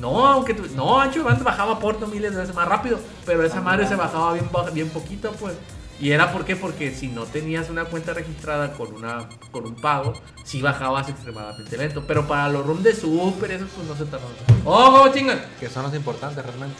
[0.00, 3.60] no, aunque tu- no, Ancho Band bajaba por miles de veces más rápido, pero esa
[3.60, 5.54] madre se bajaba bien, bien poquito, pues.
[6.00, 6.56] Y era por qué?
[6.56, 11.76] Porque si no tenías una cuenta registrada con una con un pago, sí bajabas extremadamente
[11.76, 12.04] lento.
[12.06, 14.26] Pero para los rooms de super, eso pues no se tardó.
[14.64, 15.38] ¡Ojo, chingan!
[15.60, 16.76] Que son los importantes realmente.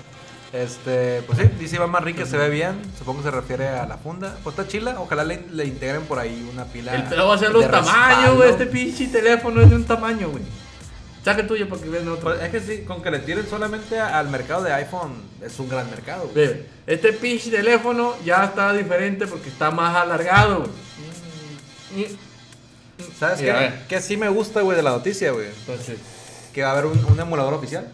[0.55, 2.81] Este, pues sí, dice Iván Manrique, se ve bien.
[2.99, 4.37] Supongo que se refiere a la funda.
[4.43, 4.97] Pues está chila.
[4.99, 6.95] Ojalá le, le integren por ahí una pila.
[6.95, 8.51] El pedo va a ser los de tamaños, güey.
[8.51, 10.43] Este pinche teléfono es de un tamaño, güey.
[11.25, 12.31] Saca el tuyo porque ves otro.
[12.31, 15.13] Pues es que sí, con que le tiren solamente al mercado de iPhone
[15.45, 16.23] es un gran mercado.
[16.33, 16.35] güey.
[16.35, 20.61] Ve, Este pinche teléfono ya está diferente porque está más alargado.
[20.61, 20.71] güey.
[22.05, 22.17] Y-
[23.19, 23.73] ¿Sabes qué?
[23.89, 25.47] Que sí me gusta, güey, de la noticia, güey.
[25.47, 25.99] Entonces,
[26.53, 27.89] Que va a haber un, un emulador oficial.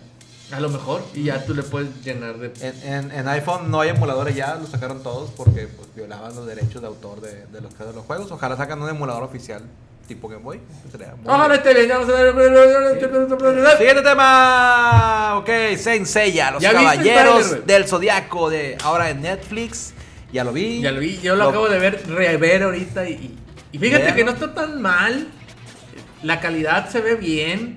[0.53, 1.03] a lo mejor.
[1.13, 2.53] Y ya tú le puedes llenar de.
[2.67, 6.47] En, en- en iPhone no hay emuladores ya, los sacaron todos porque pues, violaban los
[6.47, 8.31] derechos de autor de, de los de los juegos.
[8.31, 9.63] Ojalá sacan un emulador oficial
[10.07, 10.61] tipo Game Boy.
[11.25, 11.59] Ojalá bien.
[11.61, 13.77] esté bien, ya vamos a ver.
[13.79, 15.37] Siguiente tema.
[15.39, 19.93] Ok, Saint Seiya, los ¿Ya caballeros del zodiaco de ahora en Netflix.
[20.33, 20.81] Ya lo vi.
[20.81, 23.37] Ya lo vi, yo lo, acabo de ver, rever ahorita y,
[23.73, 25.29] y- fíjate que no está tan mal.
[26.23, 27.77] La calidad se ve bien.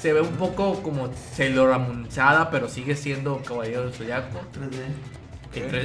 [0.00, 4.40] Se ve un poco como celoramunzada, pero sigue siendo Caballero del Zodiaco.
[4.52, 5.21] 3D.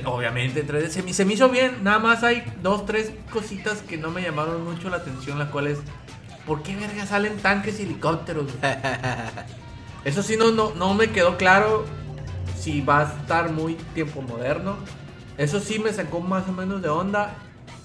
[0.06, 0.88] Obviamente, en 3D.
[0.90, 1.84] Se, me- se me hizo bien.
[1.84, 5.80] Nada más hay dos, tres cositas que no me llamaron mucho la atención, las cuales...
[6.46, 8.46] ¿Por qué verga salen tanques y helicópteros?
[10.06, 11.84] Eso sí no, no, no me quedó claro
[12.58, 14.78] si va a estar muy tiempo moderno.
[15.38, 17.36] Eso sí me sacó más o menos de onda.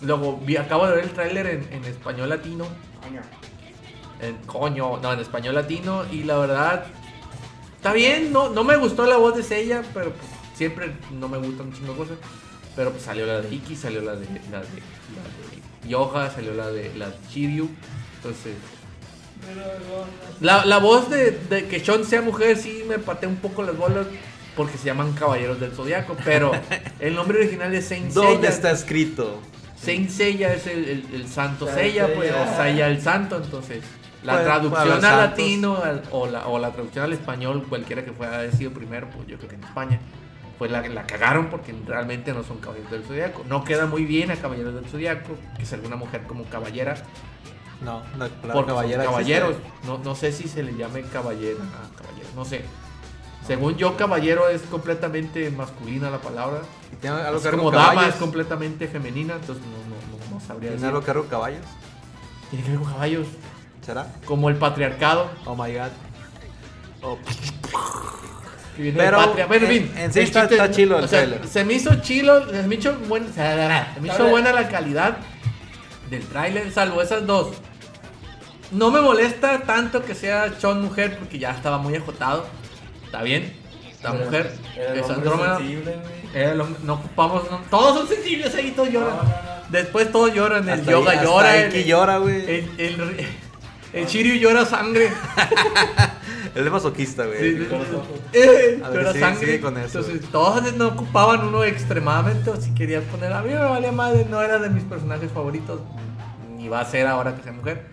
[0.01, 2.65] Luego vi, acabo de ver el tráiler en, en español latino.
[4.21, 6.05] En, coño, no, en español latino.
[6.13, 6.85] Y la verdad,
[7.77, 8.33] está bien.
[8.33, 10.31] No, no me gustó la voz de Seiya, pero pues,
[10.69, 12.17] siempre no me gustan un chingo cosas.
[12.77, 16.55] Pero pues salió la de Iki, salió la de, la de, la de Yoga, salió
[16.55, 17.69] la de, la de Shiryu.
[18.17, 18.55] Entonces,
[20.41, 23.77] la, la voz de, de que Sean sea mujer sí me patea un poco las
[23.77, 24.07] bolas
[24.57, 26.53] porque se llaman Caballeros del Zodiaco, pero
[27.01, 28.49] el nombre original es Saint ¿Dónde Seiya.
[28.51, 29.41] está escrito?
[29.83, 33.83] Saint Seiya es el, el- el santo Seiya, pues, o Seiya el santo, entonces
[34.23, 38.13] la Pues, traducción al latino al- o, la, o la traducción al español, cualquiera que
[38.13, 39.99] fuera sido primero, pues yo creo que en España,
[40.63, 43.43] pues la, la cagaron porque realmente no son caballeros del zodiaco.
[43.49, 46.95] No queda muy bien a caballeros del zodiaco, que es alguna mujer como caballera,
[47.81, 49.57] No, no, porque caballera caballeros.
[49.85, 52.65] No, no sé si se le llame caballera a caballero, no sé.
[53.45, 56.61] Según yo, caballero es completamente masculina la palabra.
[56.93, 58.15] ¿Y ¿Tiene algo que como dama caballos?
[58.15, 60.87] es completamente femenina, entonces no, no, no, no sabría ¿Tiene decir.
[60.91, 61.67] algo que ver con caballos?
[62.51, 63.27] Tiene que ver con caballos.
[63.85, 64.07] ¿Será?
[64.27, 65.29] Como el patriarcado.
[65.45, 65.91] Oh my god.
[67.03, 67.19] Oh,
[68.77, 69.47] Que viene Pero, de patria.
[69.47, 69.93] Bueno, en fin.
[69.97, 71.29] en sí el está- chiste- está chilo el o sea.
[71.47, 75.17] Se me hizo chilo, se me hizo, buen- se me hizo buena la calidad
[76.11, 77.49] del tráiler, salvo esas dos.
[78.71, 82.47] No me molesta tanto que sea Sean mujer porque ya estaba muy ajotado.
[83.05, 83.53] Está bien.
[84.01, 85.57] Era- mujer era el es hombre Andrómeda.
[85.59, 86.13] sensible, güey.
[86.43, 89.17] Era el hombre- no ocupamos, no- todos son sensibles ahí, todos lloran.
[89.17, 89.53] No, no, no.
[89.69, 92.37] Después todos lloran, el hasta yoga ahí- hasta llora, el, que llora, güey.
[92.41, 93.27] el, el,
[93.93, 95.13] el Shiryu llora sangre.
[96.55, 97.57] Él es masoquista, güey.
[97.57, 97.67] Sí.
[98.35, 99.41] Eh, A ver, llora sigue- sangre.
[99.47, 99.99] sigue con eso.
[100.01, 104.27] Entonces, todos no ocupaban uno extremadamente, o si querían poner a mí me valía madre,
[104.29, 105.81] no era de mis personajes favoritos,
[106.57, 107.87] ni va a ser ahora que sea mujer.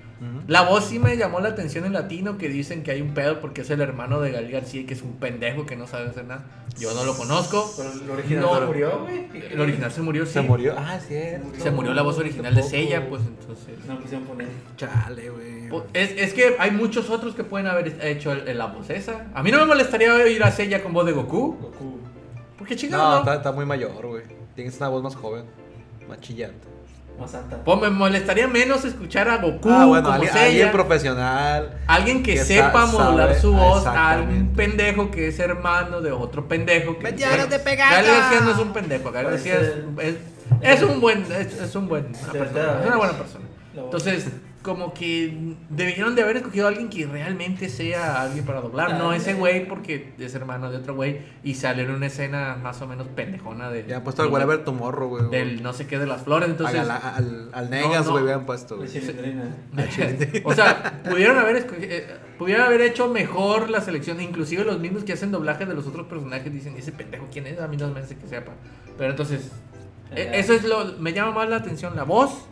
[0.48, 3.40] La voz sí me llamó la atención en latino, que dicen que hay un pedo
[3.40, 6.26] porque es el hermano de Gal García, que es un pendejo que no sabe hacer
[6.26, 6.44] nada.
[6.78, 7.72] Yo no lo conozco.
[7.78, 9.28] Pero el original No, se murió, güey.
[9.52, 10.34] El original se murió, sí.
[10.34, 10.76] Se murió.
[10.78, 11.16] Ah, sí.
[11.58, 13.86] Se murió la voz original de Seiya, pues entonces...
[13.88, 14.48] No quisieron poner.
[14.78, 15.70] Chale, güey.
[15.70, 19.28] Pues, Es, es que hay muchos otros que pueden haber hecho el- la voz esa.
[19.34, 21.58] A mí no me molestaría oír a Seiya con voz de Goku.
[21.62, 22.00] Goku.
[22.58, 23.20] Porque No, chingado, no.
[23.20, 24.24] está, está muy mayor, güey.
[24.56, 25.46] Tienes una voz más joven.
[26.10, 26.68] Más chillante.
[27.20, 27.38] Más.
[27.66, 31.78] Pues me molestaría menos escuchar a Goku ah, bueno, como alguien, alguien profesional.
[31.88, 34.56] Alguien que, que sepa sa- modular sabe- su voz a un exactamente.
[34.56, 36.98] pendejo que es hermano de otro pendejo.
[36.98, 38.02] Que, ¡Me llenas de pegada!
[38.02, 40.16] Gael García no es un pendejo, Gael García es, es-
[40.62, 43.46] es un buen, es, es un buen persona, es una es- buena persona.
[43.76, 44.28] Entonces,
[44.62, 49.14] como que debieron de haber escogido a alguien que realmente sea alguien para doblar, no
[49.14, 52.88] ese güey porque es hermano de otro güey y salió en una escena más o
[52.88, 55.30] menos pendejona de, Ya han puesto al Whatever Tomorrow, güey.
[55.30, 58.12] del no sé qué de las flores, entonces al, al, al Negas, no.
[58.12, 58.90] güey, habían puesto, güey.
[60.44, 65.04] o sea, pudieron haber escogi- eh, pudieron haber hecho mejor la selección, inclusive los mismos
[65.04, 67.88] que hacen doblaje de los otros personajes dicen, ese pendejo quién es, a mí no
[67.90, 68.52] me hace que sepa.
[68.98, 69.52] Pero entonces,
[70.16, 70.38] eh, Ajá.
[70.38, 72.46] eso es lo me llama más la atención la voz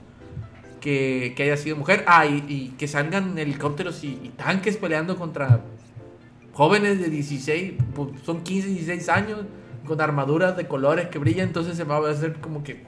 [0.80, 2.04] que, haya sido mujer.
[2.08, 5.62] Ah, y, que salgan helicópteros y, y tanques peleando contra
[6.54, 9.40] jóvenes de 16, pues, son 15, 16 años
[9.86, 12.84] con armaduras de colores que brillan, entonces se va a hacer como que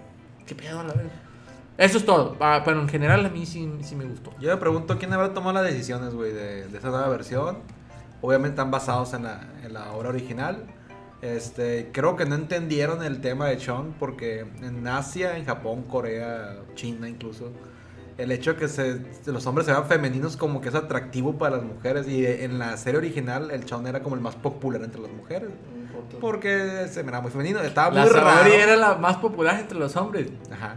[0.46, 1.12] qué pedo la vez.
[1.78, 4.32] Eso es todo, Ah, pero en general a mí sí, me gustó.
[4.40, 7.60] Yo me pregunto quién habrá tomado las decisiones, güey, de, de esa nueva versión.
[8.22, 10.66] Obviamente están basados en la, en la obra original.
[11.22, 16.58] Este, creo que no entendieron el tema de Sean porque en Asia, en Japón, Corea,
[16.76, 17.52] China incluso,
[18.20, 21.58] el hecho de que se, los hombres se vean femeninos como que es atractivo para
[21.58, 25.02] las mujeres y en la serie original el Sean era como el más popular entre
[25.02, 25.50] las mujeres
[26.20, 28.52] porque se miraba muy femenino, estaba La muy raro.
[28.52, 30.28] Era la más popular entre los hombres.
[30.52, 30.76] Ajá.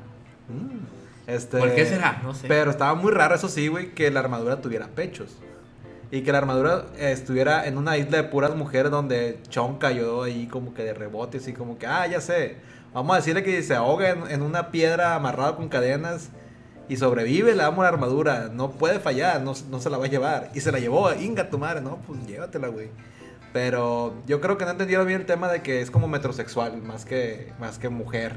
[0.49, 0.83] Mm.
[1.27, 2.21] Este, ¿Por qué será?
[2.23, 2.49] No sé.
[2.49, 5.37] Pero estaba muy raro, eso sí, güey, que la armadura tuviera pechos.
[6.11, 10.25] Y que la armadura eh, estuviera en una isla de puras mujeres donde Chon cayó
[10.25, 12.57] ahí como que de rebote, así como que, ah, ya sé.
[12.93, 16.29] Vamos a decirle que se ahoga en, en una piedra amarrado con cadenas
[16.93, 18.51] y sobrevive, le damos la armadura.
[18.53, 20.51] No puede fallar, no, no se la va a llevar.
[20.55, 22.89] Y se la llevó, inga tu madre, no, pues llévatela, güey.
[23.53, 27.05] Pero yo creo que no entendieron bien el tema de que es como metrosexual, más
[27.05, 28.37] que, más que mujer.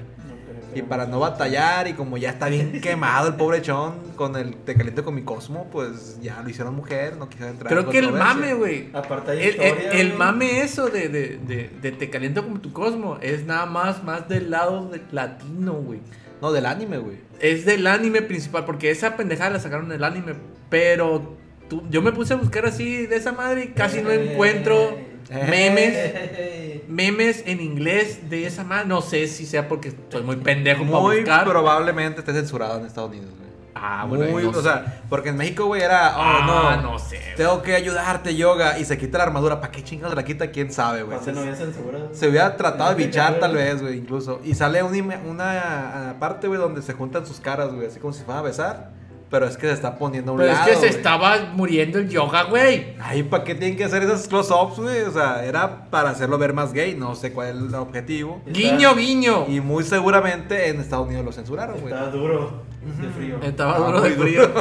[0.74, 4.56] Y para no batallar, y como ya está bien quemado el pobre Chon con el
[4.58, 7.90] Te caliento con mi Cosmo, pues ya lo hicieron mujer, no quisieron entrar Creo en
[7.92, 8.90] que el mame, güey.
[8.94, 10.18] Aparte hay El, el- historia, el güey.
[10.20, 14.28] mame eso de, de, de, de te caliento como tu cosmo es nada más, más
[14.28, 16.02] del lado de latino, güey.
[16.42, 17.18] No, del anime, güey.
[17.40, 20.34] Es del anime principal, porque esa pendejada la sacaron del anime,
[20.70, 21.36] pero
[21.70, 24.98] tú- yo me puse a buscar así de esa madre y casi no Eh, encuentro
[25.30, 28.88] eh, memes, Eh, memes en inglés de esa madre.
[28.88, 31.46] No sé si sea porque soy muy pendejo para Muy buscar.
[31.46, 33.45] probablemente esté censurado en Estados Unidos, güey.
[33.78, 34.62] Ah, bueno, Muy, no o sé.
[34.62, 37.20] sea, porque en México, güey, era, oh, Ah, no, no sé.
[37.36, 40.50] tengo que ayudarte, yoga, y se quita la armadura, ¿para qué chingados se la quita?
[40.50, 41.18] ¿Quién sabe, güey?
[41.34, 42.00] no había censura.
[42.14, 44.40] Se hubiera tratado de bichar tal vez, güey, incluso.
[44.46, 48.00] Y sale un ime- una ah, parte, güey, donde se juntan sus caras, güey, así
[48.00, 49.06] como si fueran a besar.
[49.30, 51.98] Pero es que se está poniendo a un Pero lado, es que se estaba muriendo
[51.98, 52.96] el yoga, güey.
[53.02, 55.02] Ay, ¿para qué tienen que hacer esos close-ups, güey?
[55.02, 58.42] O sea, era para hacerlo ver más gay, no sé cuál es el objetivo.
[58.46, 59.46] Está- Guiño, guiño.
[59.50, 61.92] Y muy seguramente en Estados Unidos lo censuraron, güey.
[61.92, 63.40] Estaba duro de frío.
[63.42, 64.52] Estaba Ah, duro de frío.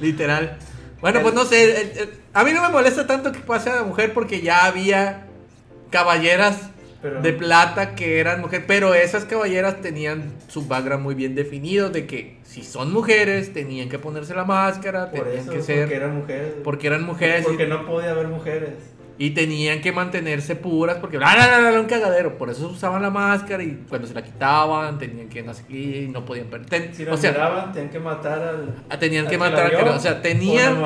[0.00, 0.58] Literal.
[1.00, 2.08] Bueno, pues no sé.
[2.34, 5.26] A mí no me molesta tanto que pase a la mujer porque ya había
[5.90, 6.70] caballeras
[7.00, 8.64] Pero- de plata que eran mujeres.
[8.66, 13.88] Pero esas caballeras tenían su background muy bien definido de que si son mujeres tenían
[13.88, 15.80] que ponerse la máscara, Por tenían eso, que ser.
[15.82, 16.52] porque eran mujeres.
[16.64, 18.70] porque eran mujeres y- Porque no podía haber mujeres.
[19.20, 22.38] Y tenían que mantenerse puras porque bla, bla, bla, bla, un cagadero.
[22.38, 26.08] Por eso usaban la máscara y cuando se la quitaban tenían que no sé qué,
[26.10, 26.94] no podían perder.
[26.94, 28.74] Si O sea, miraban, tenían que matar al.
[28.88, 30.80] ah, tenían que al matar al que vio, no- O sea, tenían.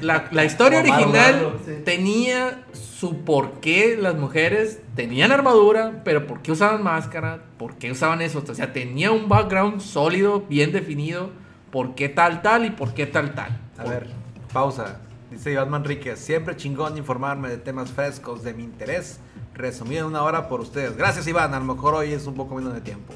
[0.00, 1.72] La, la historia original amarlo, sí.
[1.84, 7.90] tenía su por qué las mujeres tenían armadura, pero por qué usaban máscara, por qué
[7.90, 8.44] usaban eso.
[8.48, 11.30] O sea, tenía un background sólido, bien definido,
[11.72, 13.50] por qué tal, tal y por qué tal, tal.
[13.76, 14.06] A ver,
[14.52, 15.00] pausa.
[15.30, 19.18] Dice Iván Manríquez, siempre chingón informarme de temas frescos de mi interés,
[19.54, 20.96] resumido en una hora por ustedes.
[20.96, 23.12] Gracias Iván, a lo mejor hoy es un poco menos de tiempo.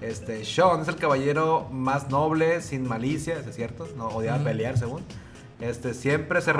[0.00, 3.88] Este, Sean es el caballero más noble, sin malicia, ¿es cierto?
[3.96, 5.02] No odiaba pelear, según.
[5.60, 6.58] Este, siempre se te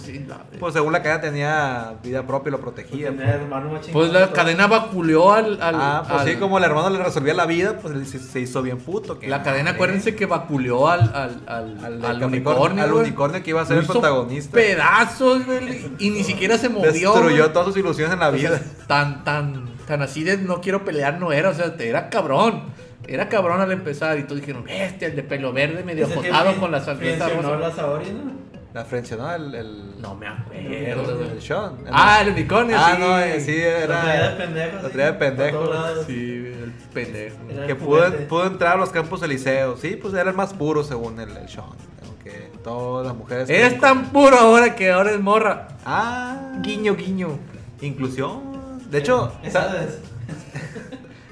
[0.00, 3.10] sí, la- Pues según la cadena tenía vida propia y lo protegía.
[3.10, 5.62] Tenía hermano más Pues chingón la cadena vaculeó al.
[5.62, 8.18] al- Ah, pues al- sí, como el hermano le resolvía la vida, pues él se,
[8.18, 9.18] se hizo bien puto.
[9.18, 12.84] que La cadena, acuérdense que vaculeó al, al, al, Al, al Capricornio, unicornio.
[12.84, 14.52] al unicornio que iba a ser el protagonista.
[14.54, 16.90] Pedazos, güey, y ni siquiera se movió.
[16.92, 18.60] Destruyó todas sus ilusiones en la vida.
[18.88, 22.62] tan, tan, tan así de no quiero pelear no era, o sea, era cabrón.
[23.08, 26.70] Era cabrón al empezar y todos dijeron, bestia, el de pelo verde medio jotado con
[26.72, 27.56] la sonrisa rosa.
[27.56, 28.44] la Saori, ¿no?
[28.72, 31.40] La frencionó el, el, No me acuerdo, el.
[31.40, 31.76] Sean.
[31.92, 33.00] Ah, el unicornio, Ah, sí.
[33.00, 34.36] no, eh, sí, Lo traía de era.
[34.36, 34.82] pendejo.
[34.82, 35.74] lo traía de pendejo.
[36.08, 37.36] Sí, el pendejo.
[37.50, 39.78] Era Que pudo, pudo entrar a los campos elíseos.
[39.78, 41.66] Sí, pues era el más puro según el, el Sean.
[42.04, 43.48] Aunque todas las mujeres.
[43.48, 45.68] Es tan puro ahora que ahora es morra.
[45.86, 47.38] Ah, Guiño, guiño.
[47.80, 48.80] inclusión.
[48.90, 50.00] De hecho, Esa sa- es-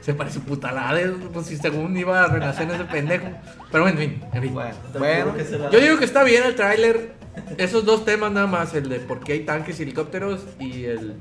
[0.03, 1.01] Se parece putalada,
[1.33, 3.29] pues si según iba a renacer ese pendejo.
[3.71, 4.55] Pero bueno, en fin, en fin.
[4.99, 5.35] bueno,
[5.71, 7.15] Yo digo que está bien el tráiler.
[7.57, 11.17] Esos dos temas nada más, el de por qué hay tanques y helicópteros y el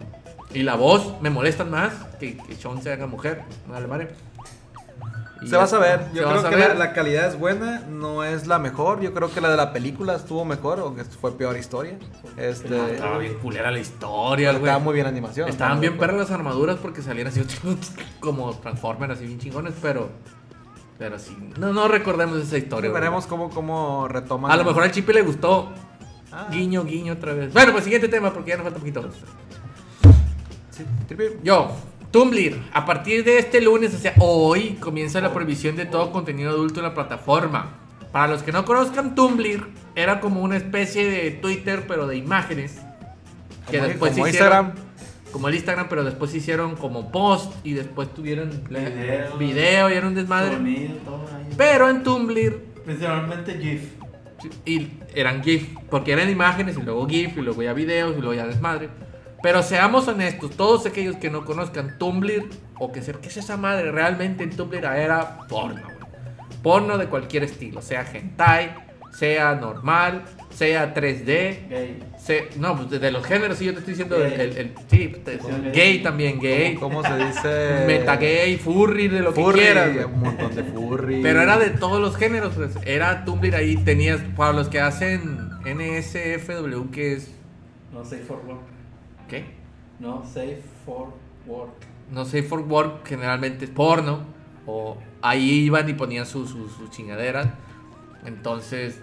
[0.53, 3.43] y la voz me molestan más que, que Sean se haga mujer.
[3.67, 4.09] Vale madre.
[4.09, 4.30] Y
[5.49, 6.05] Se va a saber.
[6.13, 6.67] Yo creo que saber.
[6.69, 9.01] la, la calidad es buena, no es la mejor.
[9.01, 11.97] Yo creo que la de la película estuvo mejor, aunque fue peor historia.
[12.37, 14.63] Este, Ah, Estaba bien culera la historia, güey.
[14.63, 15.49] estaba muy bien animación.
[15.49, 17.41] Estaban estaba bien perras las armaduras porque salían así
[18.19, 20.09] como Transformers, así bien chingones, pero.
[20.99, 21.35] Pero sí.
[21.57, 22.91] No, no recordemos esa historia.
[22.91, 24.51] Veremos cómo, cómo retoman.
[24.51, 25.69] A lo mejor al Chipe le gustó.
[26.31, 26.47] Ah.
[26.51, 27.51] Guiño, guiño otra vez.
[27.51, 29.09] Bueno, pues siguiente tema porque ya nos falta un poquito.
[30.69, 30.85] Sí.
[31.43, 31.71] Yo,
[32.11, 36.49] Tumblr, a partir de este lunes, o sea, hoy comienza la prohibición de todo contenido
[36.51, 37.77] adulto en la plataforma.
[38.11, 42.79] Para los que no conozcan, Tumblr era como una especie de Twitter, pero de imágenes.
[43.69, 44.91] Que Como- después como se hicieron- Instagram.
[45.31, 49.37] Como el Instagram, pero después se hicieron como post y después tuvieron Video.
[49.37, 50.55] video y era un desmadre.
[50.57, 51.53] Sonido, todo ahí.
[51.55, 53.81] Pero en Tumblr Principalmente GIF.
[54.65, 58.33] y eran GIF, porque eran imágenes y luego GIF y luego ya videos y luego
[58.33, 58.89] ya desmadre.
[59.43, 62.45] Pero seamos honestos, todos aquellos que no conozcan Tumblr
[62.79, 65.97] o que sepan qué es esa madre, realmente en Tumblr era porno, güey.
[66.61, 68.71] Porno de cualquier estilo, sea hentai,
[69.17, 72.03] sea normal, sea 3D, Gay.
[72.17, 74.33] se- no, pues de, de los géneros, sí, yo te estoy diciendo Gay.
[74.35, 75.71] el- el- sí, te- gay.
[75.73, 77.83] gay también, gay, ¿Cómo, cómo se dice?
[77.87, 80.05] metagay, furry, de lo Furry, que quieras.
[80.05, 81.19] un montón de furry.
[81.23, 82.71] Pero era de todos los géneros, pues.
[82.85, 87.31] Era Tumblr ahí, tenías, para los que hacen NSFW, que es.
[87.91, 88.39] No safe for.
[89.31, 89.45] ¿Qué?
[89.99, 91.07] No safe for
[91.47, 91.71] work.
[92.11, 94.19] No safe for work generalmente es porno.
[94.67, 97.47] O ahí iban y ponían sus su, su chingaderas.
[98.25, 99.01] Entonces,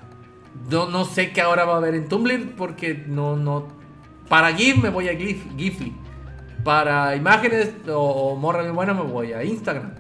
[0.68, 3.68] yo no sé qué ahora va a haber en Tumblr porque no, no.
[4.28, 5.94] Para GIF me voy a GIF, Gifly.
[6.62, 9.94] Para imágenes o, o morra bien buena me voy a Instagram.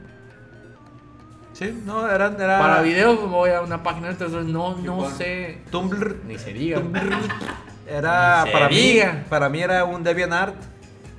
[1.54, 2.26] Sí, no, era.
[2.38, 5.12] era Para videos me voy a una página, entonces no, no Igual.
[5.12, 5.62] sé.
[5.70, 6.20] Tumblr.
[6.26, 6.82] Ni se diga.
[7.88, 8.44] Era.
[8.52, 10.54] Para mí, para mí era un DeviantArt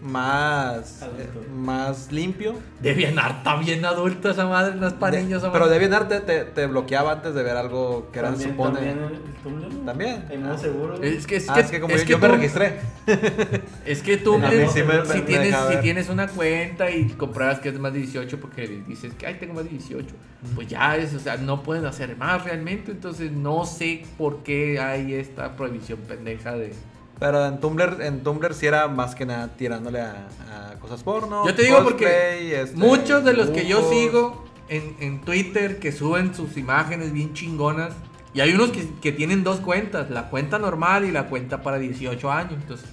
[0.02, 1.02] más.
[1.02, 1.40] Adulto.
[1.42, 2.56] eh, más limpio.
[2.82, 5.44] DeviantArt está bien adulta esa madre, no es para De- niños.
[5.52, 5.68] pero.
[5.68, 8.76] DeviantArt te, te, te bloqueaba antes de ver algo que era, También, supone.
[8.76, 9.86] también el Tumblr.
[9.86, 10.26] También.
[10.46, 10.58] Ah.
[10.58, 11.02] seguro.
[11.02, 12.80] Es que, es ah, que, es que como es yo, que yo me registré.
[13.86, 17.60] Es que tú, mí sí me- si, me tienes, si tienes una cuenta y compruebas
[17.60, 20.08] que es más de 18 porque dices que ay, tengo más de 18,
[20.56, 22.92] pues ya es, o sea, no pueden hacer más realmente.
[22.92, 26.74] Entonces no sé por qué hay esta prohibición pendeja de.
[27.20, 31.46] Pero en Tumblr, en Tumblr sí era más que nada tirándole a, a cosas porno.
[31.46, 35.92] Yo te digo porque este, muchos de los que yo sigo en, en Twitter que
[35.92, 37.94] suben sus imágenes bien chingonas.
[38.34, 41.78] Y hay unos que, que tienen dos cuentas, la cuenta normal y la cuenta para
[41.80, 42.54] 18 años.
[42.54, 42.88] Entonces,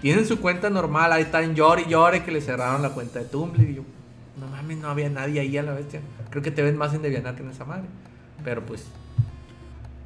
[0.00, 3.26] tienen su cuenta normal, ahí están llore y llore que le cerraron la cuenta de
[3.26, 3.60] Tumblr.
[3.60, 3.82] Y yo,
[4.40, 6.00] no mames, no había nadie ahí a la bestia.
[6.30, 7.84] Creo que te ven más en Deviantart que en esa madre.
[8.42, 8.86] Pero pues,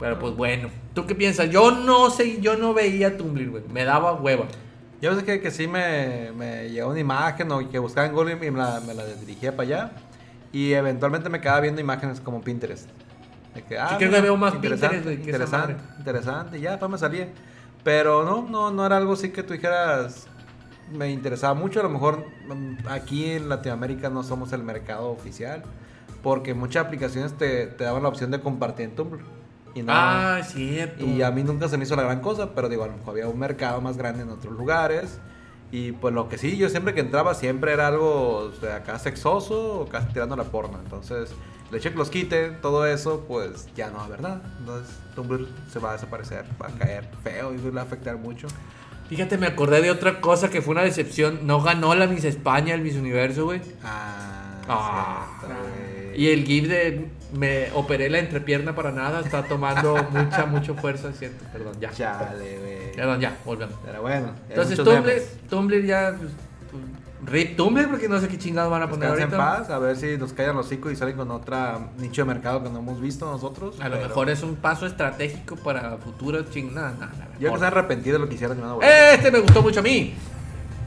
[0.02, 0.68] pero pues bueno.
[0.94, 1.48] ¿Tú qué piensas?
[1.48, 3.62] Yo no sé, yo no veía Tumblr, güey.
[3.72, 4.46] Me daba hueva.
[5.00, 8.32] Yo sé que, que sí me, me llegó una imagen o que buscaba en Google
[8.32, 9.92] y me la, me la dirigía para allá.
[10.50, 12.90] Y eventualmente me quedaba viendo imágenes como Pinterest.
[13.54, 16.60] De que, ah, Sí, creo que mira, veo más interesante, Pinterest, interesante, interesante.
[16.60, 17.28] Ya, pues me salía.
[17.84, 20.26] Pero no, no, no era algo así que tú dijeras.
[20.90, 21.78] Me interesaba mucho.
[21.78, 25.62] A lo mejor mm, aquí en Latinoamérica no somos el mercado oficial.
[26.24, 29.41] Porque muchas aplicaciones te, te daban la opción de compartir en Tumblr.
[29.74, 31.04] Y no, Ah, es cierto.
[31.04, 33.10] y a mí nunca se me hizo la gran cosa, pero digo, a lo mejor
[33.14, 35.18] había un mercado más grande en otros lugares.
[35.70, 38.98] Y pues lo que sí, yo siempre que entraba siempre era algo o sea, acá
[38.98, 40.78] sexoso o casi tirando la porno.
[40.84, 41.30] Entonces,
[41.72, 44.42] hecho de que los quiten, todo eso, pues ya no, ¿verdad?
[44.58, 48.48] Entonces, Tumblr se va a desaparecer, va a caer feo y va a afectar mucho.
[49.08, 51.46] Fíjate, me acordé de otra cosa que fue una decepción.
[51.46, 53.62] No ganó la Miss España, el Miss Universo, güey.
[53.82, 55.26] Ah, Ah.
[55.40, 56.20] cierto, güey.
[56.20, 61.08] Y el GIF de me operé la entrepierna para nada está tomando mucha, mucha fuerza,
[61.10, 61.44] es cierto.
[61.52, 61.90] Perdón, ya.
[61.90, 62.92] Chale, güey.
[62.96, 63.74] Perdón, ya, volvemos.
[63.84, 64.32] Pero bueno.
[64.48, 65.22] Entonces, Tumblr.
[65.48, 66.14] Tumblr ya.
[66.18, 66.30] pues,
[66.70, 66.82] pues,
[67.24, 69.58] Rip Tumblr, porque no sé qué chingados van a poner Descansa en ahorita.
[69.66, 72.64] paz, a ver si nos callan los hocico y salen con otra nicho de mercado
[72.64, 73.80] que no hemos visto nosotros.
[73.80, 76.94] A lo pero- mejor es un paso estratégico para futuros chingadas.
[76.98, 78.60] Nada, nada, Yo creo que se arrepentido de lo que hicieron.
[78.64, 79.14] a volver.
[79.14, 80.14] Este me gustó mucho a mí.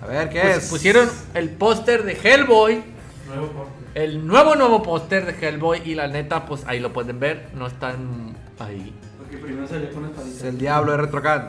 [0.04, 0.70] A ver, ¿qué Pues, es?
[0.70, 2.84] pusieron el póster de Hellboy.
[3.28, 3.85] Nuevo corte.
[3.96, 5.82] El nuevo, nuevo póster de Hellboy.
[5.86, 7.50] Y la neta, pues ahí lo pueden ver.
[7.56, 8.94] No están ahí.
[9.18, 11.48] Porque primero salió con Es el diablo de Retrocan.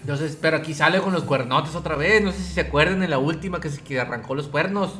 [0.00, 2.22] Entonces, pero aquí sale con los cuernotes otra vez.
[2.22, 4.94] No sé si se acuerdan en la última que, se- que arrancó los cuernos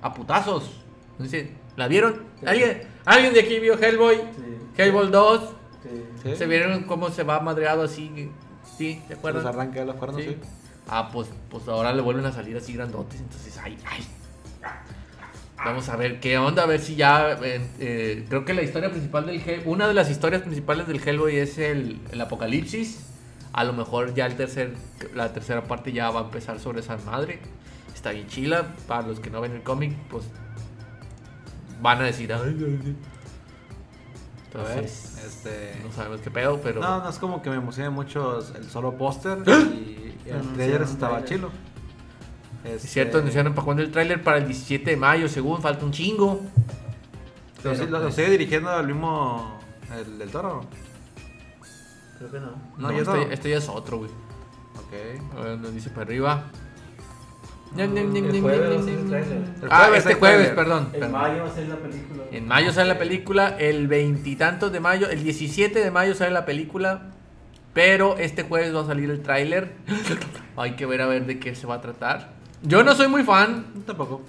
[0.00, 0.70] a putazos.
[1.18, 2.22] No sé, ¿la vieron?
[2.46, 4.16] ¿Alguien, ¿Alguien de aquí vio Hellboy?
[4.16, 4.82] Sí.
[4.82, 5.40] Hellboy 2.
[6.22, 6.36] Sí.
[6.36, 8.30] ¿Se vieron cómo se va madreado así?
[8.78, 8.94] ¿Sí?
[8.94, 9.46] ¿Se Se los acuerdan?
[9.48, 10.28] arranca de los cuernos, Sí.
[10.28, 10.36] sí.
[10.88, 13.20] Ah, pues, pues ahora le vuelven a salir así grandotes.
[13.20, 14.06] Entonces, ay, ay.
[15.64, 17.32] Vamos a ver qué onda, a ver si ya.
[17.42, 21.00] eh, eh, creo que la historia principal del Hell- Una de las historias principales del
[21.06, 23.06] Hellboy es el, el apocalipsis.
[23.52, 24.74] A lo mejor ya el tercer,
[25.14, 27.38] la tercera parte ya va a empezar sobre esa madre.
[27.94, 28.74] Está bien chila.
[28.88, 30.24] Para los que no ven el cómic, pues
[31.80, 32.32] van a decir.
[32.32, 32.96] "Ay, ay, ay".
[34.54, 35.76] A ver, Entonces, este...
[35.84, 36.80] no sabemos qué pedo, pero.
[36.80, 40.82] No, no es como que me emociona mucho el solo póster y, y el trailer
[40.82, 41.48] estaba tráiler.
[42.62, 42.74] Chilo.
[42.74, 45.84] Es Este, cierto, anunciaron para cuando el tráiler para el 17 de mayo, según falta
[45.84, 46.40] un chingo.
[47.64, 49.60] Lo, Pero, lo- lo pues, sigue dirigiendo el mismo...
[49.96, 50.64] El del toro.
[52.18, 52.46] Creo que no.
[52.78, 53.32] No, No, ya este, no.
[53.32, 54.10] este ya es otro, güey.
[54.10, 55.36] Ok.
[55.38, 56.44] A ver, nos dice para arriba.
[57.76, 57.90] El
[59.70, 60.88] Ah, este jueves, perdón.
[60.92, 62.24] En mayo va a ser la película.
[62.30, 66.44] En mayo sale la película, el veintitantos de mayo, el 17 de mayo sale la
[66.44, 67.10] película,
[67.72, 69.72] pero este jueves va a salir el tráiler.
[70.56, 72.32] Hay que ver a ver de qué se va a tratar.
[72.62, 74.22] Yo no soy muy fan, Tampoco.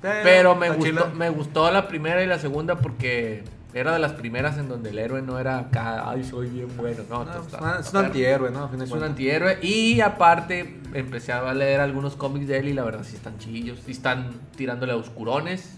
[0.00, 1.06] pero me gustó, chila.
[1.14, 4.98] me gustó la primera y la segunda porque era de las primeras en donde el
[4.98, 7.02] héroe no era acá, ay, soy bien bueno.
[7.08, 8.70] No, No, está- una- es un antihéroe, ¿no?
[8.82, 9.58] Es un antihéroe.
[9.62, 13.78] Y aparte, empecé a leer algunos cómics de él y la verdad sí están chillos.
[13.84, 15.76] Sí están tirándole a oscurones.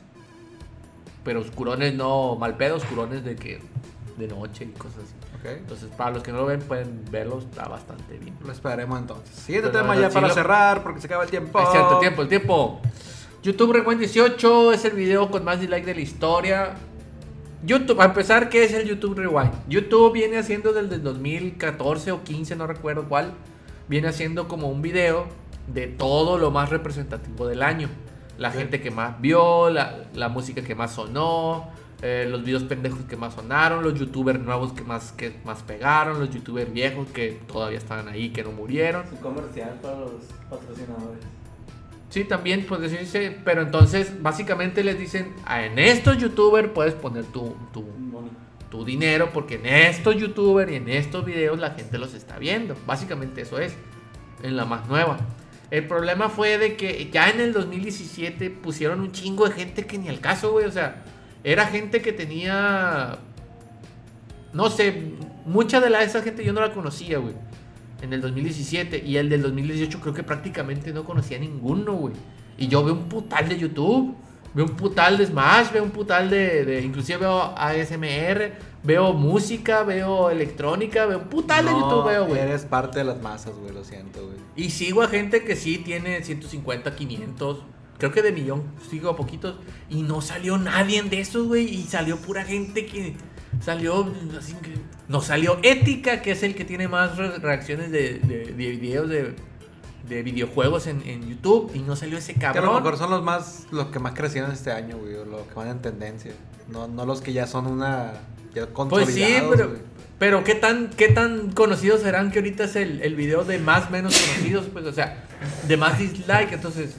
[1.24, 3.60] Pero oscurones no mal pedo, oscurones de que
[4.18, 5.14] de noche y cosas así.
[5.44, 8.36] Entonces, para los que no lo ven, pueden verlo, está bastante bien.
[8.44, 9.34] Lo esperaremos entonces.
[9.34, 11.60] Siguiente tema no, ya para lo- cerrar porque se acaba el tiempo.
[11.60, 12.80] Es cierto, el tiempo, el tiempo.
[13.42, 16.74] YouTube Rewind 18 es el video con más dislike de la historia.
[17.64, 19.52] YouTube, a empezar, ¿qué es el YouTube Rewind?
[19.68, 23.32] YouTube viene haciendo desde el 2014 o 15, no recuerdo cuál.
[23.88, 25.26] Viene haciendo como un video
[25.68, 27.88] de todo lo más representativo del año.
[28.38, 31.68] La gente que más vio, la, la música que más sonó,
[32.02, 36.18] eh, los videos pendejos que más sonaron, los youtubers nuevos que más, que más pegaron,
[36.18, 39.04] los youtubers viejos que todavía estaban ahí, que no murieron.
[39.10, 40.10] Un comercial para los
[40.50, 41.20] patrocinadores.
[42.10, 47.24] Sí, también pues decirse, pero entonces básicamente les dicen, "Ah, en estos youtubers puedes poner
[47.24, 47.86] tu, tu,
[48.72, 52.74] tu dinero porque en estos youtubers y en estos videos la gente los está viendo.
[52.86, 53.74] Básicamente eso es,
[54.42, 55.18] en la más nueva.
[55.70, 59.98] El problema fue de que ya en el 2017 pusieron un chingo de gente que
[59.98, 60.66] ni al caso, güey.
[60.66, 61.02] O sea,
[61.44, 63.18] era gente que tenía...
[64.52, 65.12] No sé,
[65.46, 67.34] mucha de la, esa gente yo no la conocía, güey.
[68.02, 69.02] En el 2017.
[69.04, 72.14] Y el del 2018 creo que prácticamente no conocía ninguno, güey.
[72.58, 74.14] Y yo veo un putal de YouTube.
[74.54, 79.82] Veo un putal de Smash, veo un putal de, de- inclusive veo ASMR, veo música,
[79.82, 82.38] veo electrónica, veo un putal de YouTube, veo, güey.
[82.38, 84.36] Eres parte de las masas, güey, lo siento, güey.
[84.54, 87.60] Y sigo a gente que sí tiene 150, 500,
[88.10, 89.56] creo que de millón, sigo a poquitos.
[89.88, 91.66] Y no salió nadie de esos, güey.
[91.72, 93.14] Y salió pura gente que
[93.60, 94.74] salió, así que,
[95.08, 99.08] no salió Ética, que es el que tiene más re- reacciones de, de, de videos
[99.08, 99.34] de,
[100.08, 101.70] de videojuegos en, en YouTube.
[101.74, 102.74] Y no salió ese Que a lo cabrón.
[102.82, 105.68] mejor son los más, los que más crecieron este año, güey, o los que van
[105.68, 106.32] en tendencia.
[106.68, 108.12] No, no los que ya son una,
[108.54, 109.80] ya Pues sí, pero, güey.
[110.18, 113.90] pero ¿qué tan, qué tan conocidos serán que ahorita es el, el video de más
[113.90, 114.66] menos conocidos?
[114.72, 115.24] Pues, o sea,
[115.68, 116.52] de más dislike.
[116.52, 116.94] Entonces,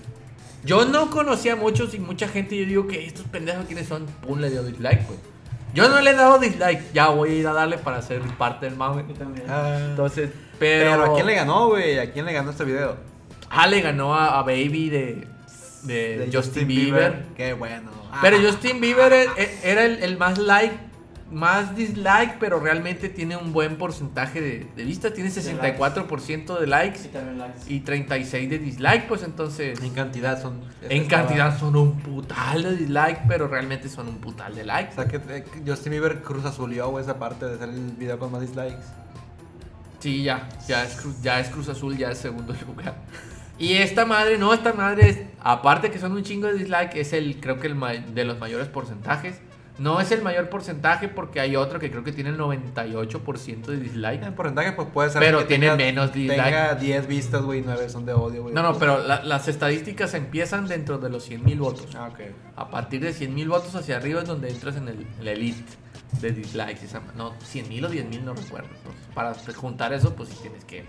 [0.64, 2.58] yo no conocía a muchos y mucha gente.
[2.58, 4.06] Yo digo que estos pendejos, ¿quiénes son?
[4.26, 5.20] Pum, le dio dislike, pues.
[5.74, 6.94] Yo no le he dado dislike.
[6.94, 9.04] Ya voy a ir a darle para ser parte del mame.
[9.50, 10.92] Ah, Entonces, pero.
[10.92, 11.98] pero, ¿a quién le ganó, güey?
[12.00, 12.98] ¿A quién le ganó este video?
[13.50, 15.28] Ah, le ganó a, a Baby de,
[15.84, 17.26] de, De Justin, Bieber.
[17.36, 17.92] Qué bueno.
[18.22, 18.42] Pero Ah.
[18.46, 20.76] Justin Bieber e- e- era el, el más like,
[21.34, 25.14] más dislike, pero realmente tiene un buen porcentaje de, de vistas.
[25.14, 27.60] Tiene 64% de likes Y también likes.
[27.68, 30.62] y 36 de dislike, pues entonces En cantidad son.
[30.90, 34.96] en cantidad son un putal de dislike, pero realmente son un putal de O likes.
[34.96, 38.42] sea que eh, Justin Bieber cruz azulió, esa parte de ser el video con más
[38.42, 38.78] dislikes.
[40.00, 42.96] Sí, ya, ya es, Cruz, ya es Cruz Azul, ya es segundo lugar.
[43.58, 47.14] Y esta madre, no, esta madre, es, aparte que son un chingo de dislike, es
[47.14, 49.40] el, creo que el de los mayores porcentajes.
[49.80, 53.78] No es el mayor porcentaje porque hay otro que creo que tiene el 98% de
[53.78, 54.22] dislike.
[54.24, 55.20] En porcentaje, pues puede ser.
[55.20, 56.44] Pero que tiene tenga- menos dislike.
[56.44, 58.54] Tenga 10 vistas, güey, y 9 son de odio, güey.
[58.54, 61.88] No, no, pero la- las estadísticas empiezan dentro de los 100 mil votos.
[61.96, 62.20] Ah, ok.
[62.56, 65.32] A partir de 100 mil votos hacia arriba es donde entras en el, en la
[65.32, 65.64] elite
[66.22, 66.88] de dislikes.
[67.16, 68.68] no, 100 mil o 10 mil, no recuerdo.
[68.76, 70.86] Entonces, para juntar eso, pues sí tienes que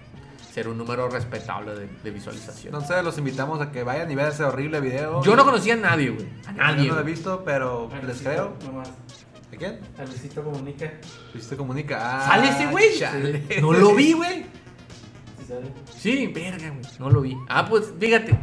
[0.54, 2.72] ser un número respetable de, de visualización.
[2.72, 5.20] Entonces los invitamos a que vayan y vean ese horrible video.
[5.24, 6.28] Yo no conocía a nadie, güey.
[6.46, 6.84] A nadie.
[6.84, 8.56] Yo no lo he visto, pero A les creo.
[8.64, 8.88] Nomás.
[9.50, 9.80] ¿De quién?
[9.98, 10.92] A Luisito comunica.
[11.32, 11.98] Luisito Comunica.
[12.00, 12.96] Ah, ¿Sale ese güey?
[12.96, 13.44] chale.
[13.60, 14.46] No lo vi, güey.
[15.96, 16.80] Sí, verga, güey.
[17.00, 17.36] No lo vi.
[17.48, 18.38] Ah, pues fíjate.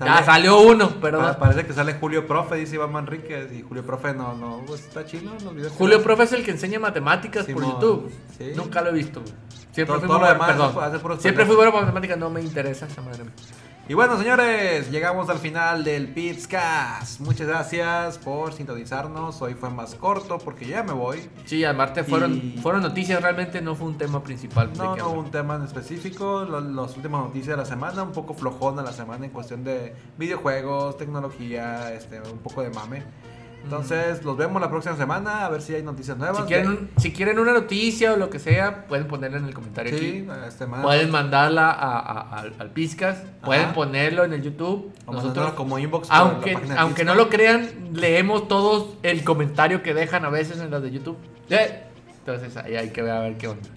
[0.00, 3.52] Sale- Ya salió uno, pero Pa- Parece que sale Julio Profe, dice Iván Manríquez.
[3.52, 5.72] Y Julio Profe no, no, pues está chido los videos.
[5.72, 6.04] que Julio hace.
[6.04, 8.10] Profe es el que enseña matemáticas por YouTube.
[8.38, 8.52] sí.
[8.56, 9.32] Nunca lo he visto, güey.
[9.72, 10.48] Siempre Todo- fui todo bueno, demás
[10.90, 11.20] perdón.
[11.20, 13.24] Siempre fui bueno para matemáticas, no me interesa esa madre.
[13.90, 17.18] Y bueno, señores, llegamos al final del Pizcast.
[17.18, 19.42] Muchas gracias por sintonizarnos.
[19.42, 21.28] Hoy fue más corto porque yo ya me voy.
[21.44, 24.70] Sí, aparte fueron, Y- fueron noticias, realmente no fue un tema principal.
[24.76, 26.44] No, no hubo un tema en específico.
[26.44, 29.92] Lo- Las últimas noticias de la semana, un poco flojona la semana en cuestión de
[30.16, 33.02] videojuegos, tecnología, este, un poco de mame.
[33.62, 36.38] Entonces, los vemos la próxima semana a ver si hay noticias nuevas.
[36.38, 39.96] Si quieren, si quieren una noticia o lo que sea, pueden ponerla en el comentario
[39.96, 40.40] Sí, aquí.
[40.48, 40.66] este.
[40.66, 44.92] Pueden mandarla a, a- al, al Pizcas, pueden ponerlo en el YouTube.
[45.06, 50.24] O Nosotros, como inbox aunque, aunque no lo crean, leemos todos el comentario que dejan
[50.24, 51.16] a veces en las de YouTube.
[51.48, 51.84] Eh,
[52.18, 53.68] Entonces ahí hay que ver a ver qué onda.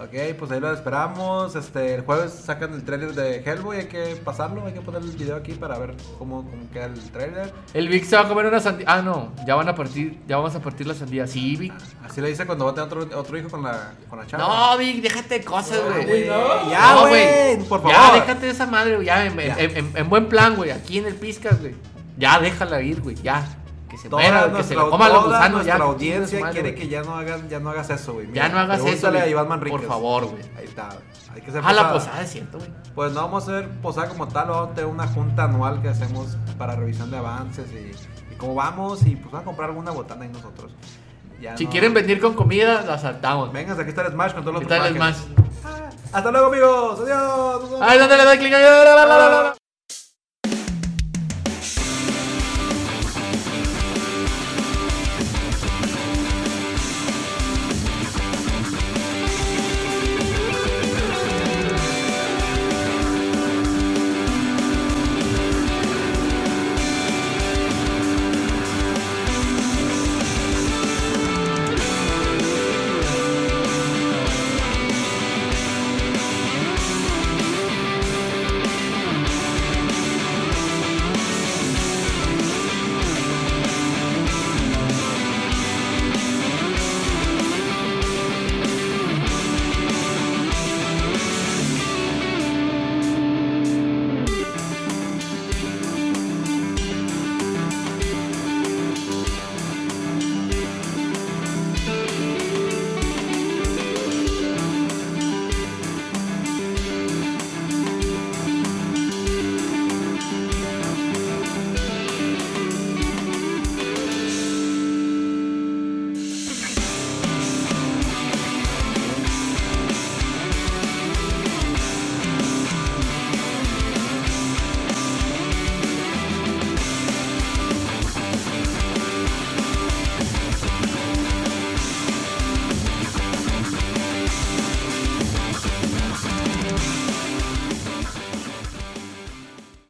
[0.00, 1.54] Ok, pues ahí lo esperamos.
[1.54, 5.10] Este, el jueves sacan el tráiler de Hellboy, hay que pasarlo, hay que poner el
[5.10, 7.52] video aquí para ver cómo, cómo queda el tráiler.
[7.74, 8.86] El Vic se va a comer una sandía.
[8.88, 11.26] Ah, no, ya van a partir, ya vamos a partir la sandía.
[11.26, 11.72] Sí, Vic.
[12.04, 14.72] Así le dice cuando va a tener otro, otro hijo con la, con la chava.
[14.72, 16.06] No, Vic, déjate de cosas, güey.
[16.06, 16.70] güey, no.
[16.70, 17.92] Ya, No, güey, por favor.
[17.92, 19.06] Ya, déjate de esa madre, güey.
[19.06, 19.56] Ya, en, Ya.
[19.58, 20.70] en- en- en buen plan, güey.
[20.70, 21.74] Aquí en el Piscas, güey.
[22.18, 23.16] Ya, déjala ir, güey.
[23.16, 23.44] Ya.
[23.92, 25.50] Que se Toda muera, que se nuestra, lo coman los gusanos.
[25.52, 26.82] nuestra Ya, audiencia madre, quiere güey.
[26.82, 28.32] que ya no, hagas, ya no hagas eso, güey.
[28.32, 29.10] Ya no hagas eso.
[29.10, 29.20] güey.
[29.22, 29.78] a Iván Manríquez.
[29.80, 30.42] Por favor, güey.
[30.56, 30.98] Ahí está, güey.
[31.34, 32.22] Hay que hacer Ah, la posada.
[32.22, 32.70] es cierto, güey.
[32.94, 35.88] Pues no vamos a hacer posada como tal, vamos a tener una junta anual que
[35.90, 39.90] hacemos para revisión de avances y, y cómo vamos y pues vamos a comprar alguna
[39.92, 40.72] botana ahí nosotros.
[41.40, 43.52] Ya Si no- quieren venir con comida, la saltamos.
[43.52, 45.16] Vengan, aquí está el Smash con todos los ¿Qué tal el más?
[45.18, 45.96] personajes.
[46.14, 47.00] Hasta luego, amigos.
[47.00, 47.78] Adiós.
[47.82, 49.61] Ay, ¿dónde le doy clic?